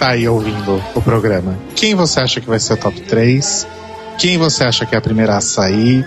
[0.02, 3.68] tá aí ouvindo o programa, quem você acha que vai ser o top 3?
[4.18, 6.04] Quem você acha que é a primeira a sair?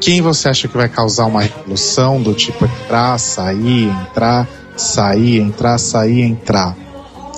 [0.00, 4.48] Quem você acha que vai causar uma revolução do tipo entrar, sair, entrar,
[4.78, 6.74] sair, entrar, sair, entrar?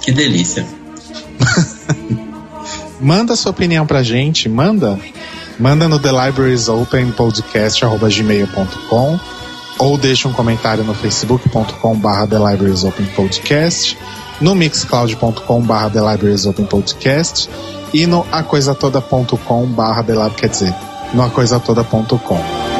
[0.01, 0.65] Que delícia.
[3.01, 4.97] Manda sua opinião pra gente, manda.
[5.59, 9.19] Manda no The Libraries Open podcast@gmail.com
[9.79, 13.99] ou deixa um comentário no facebook.com barra The Libraries Open Podcast,
[14.41, 17.49] no mixcloud.com barra The Libraries Open Podcast
[17.93, 20.75] e no acoisatoda.com barra The Lab, quer dizer,
[21.13, 22.74] no acoisatoda.com.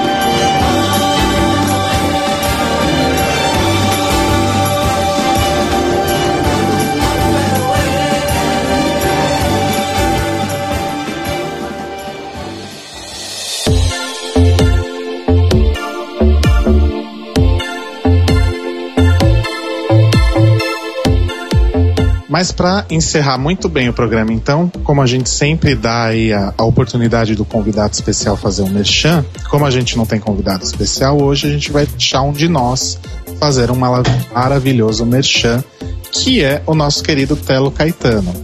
[22.35, 26.53] Mas para encerrar muito bem o programa, então, como a gente sempre dá aí a,
[26.59, 31.23] a, oportunidade do convidado especial fazer um merchan, como a gente não tem convidado especial,
[31.23, 32.99] hoje a gente vai deixar um de nós
[33.39, 35.63] fazer um maravilhoso merchan,
[36.11, 38.35] que é o nosso querido Telo Caetano.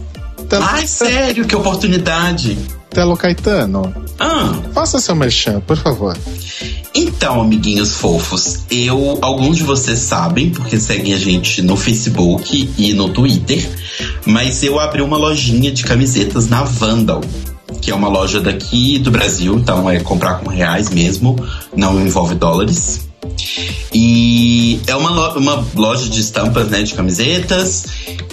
[0.47, 2.80] Telo Ai, sério, que oportunidade!
[2.91, 4.53] Telo Caetano, ah.
[4.73, 6.17] faça seu merchan, por favor.
[6.93, 12.93] Então, amiguinhos fofos, eu, alguns de vocês sabem, porque seguem a gente no Facebook e
[12.93, 13.67] no Twitter,
[14.25, 17.21] mas eu abri uma lojinha de camisetas na Vandal,
[17.81, 21.37] que é uma loja daqui do Brasil, então é comprar com reais mesmo,
[21.73, 23.10] não envolve dólares.
[23.93, 27.85] E é uma, uma loja de estampas, né, de camisetas,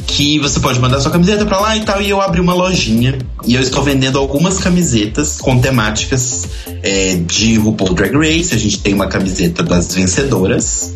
[0.06, 2.01] que você pode mandar sua camiseta para lá e tal.
[2.01, 6.48] E eu abri uma lojinha e eu estou vendendo algumas camisetas com temáticas
[6.82, 8.55] é, de RuPaul Drag Race.
[8.55, 10.94] A gente tem uma camiseta das vencedoras,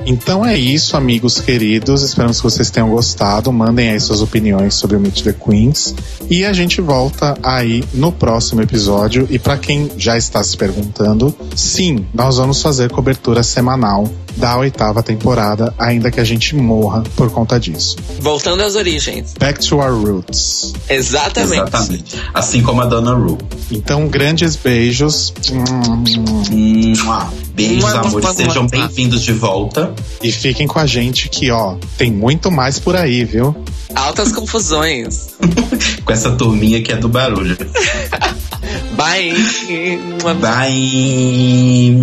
[0.05, 2.01] Então é isso, amigos queridos.
[2.03, 3.51] Esperamos que vocês tenham gostado.
[3.51, 5.95] Mandem aí suas opiniões sobre o Meet the Queens.
[6.29, 9.27] E a gente volta aí no próximo episódio.
[9.29, 15.03] E para quem já está se perguntando, sim, nós vamos fazer cobertura semanal da oitava
[15.03, 17.95] temporada, ainda que a gente morra por conta disso.
[18.19, 19.33] Voltando às origens.
[19.39, 20.73] Back to our roots.
[20.89, 21.53] Exatamente.
[21.53, 22.15] Exatamente.
[22.33, 23.37] Assim como a Dona Ru.
[23.71, 25.33] Então, grandes beijos.
[27.53, 28.29] Beijos, amores.
[28.29, 29.93] Sejam bem-vindos de volta.
[30.21, 33.55] E fiquem com a gente que, ó, tem muito mais por aí, viu?
[33.95, 35.29] Altas confusões.
[36.03, 37.55] com essa turminha que é do barulho.
[38.95, 39.33] Bye.
[40.39, 42.01] Bye.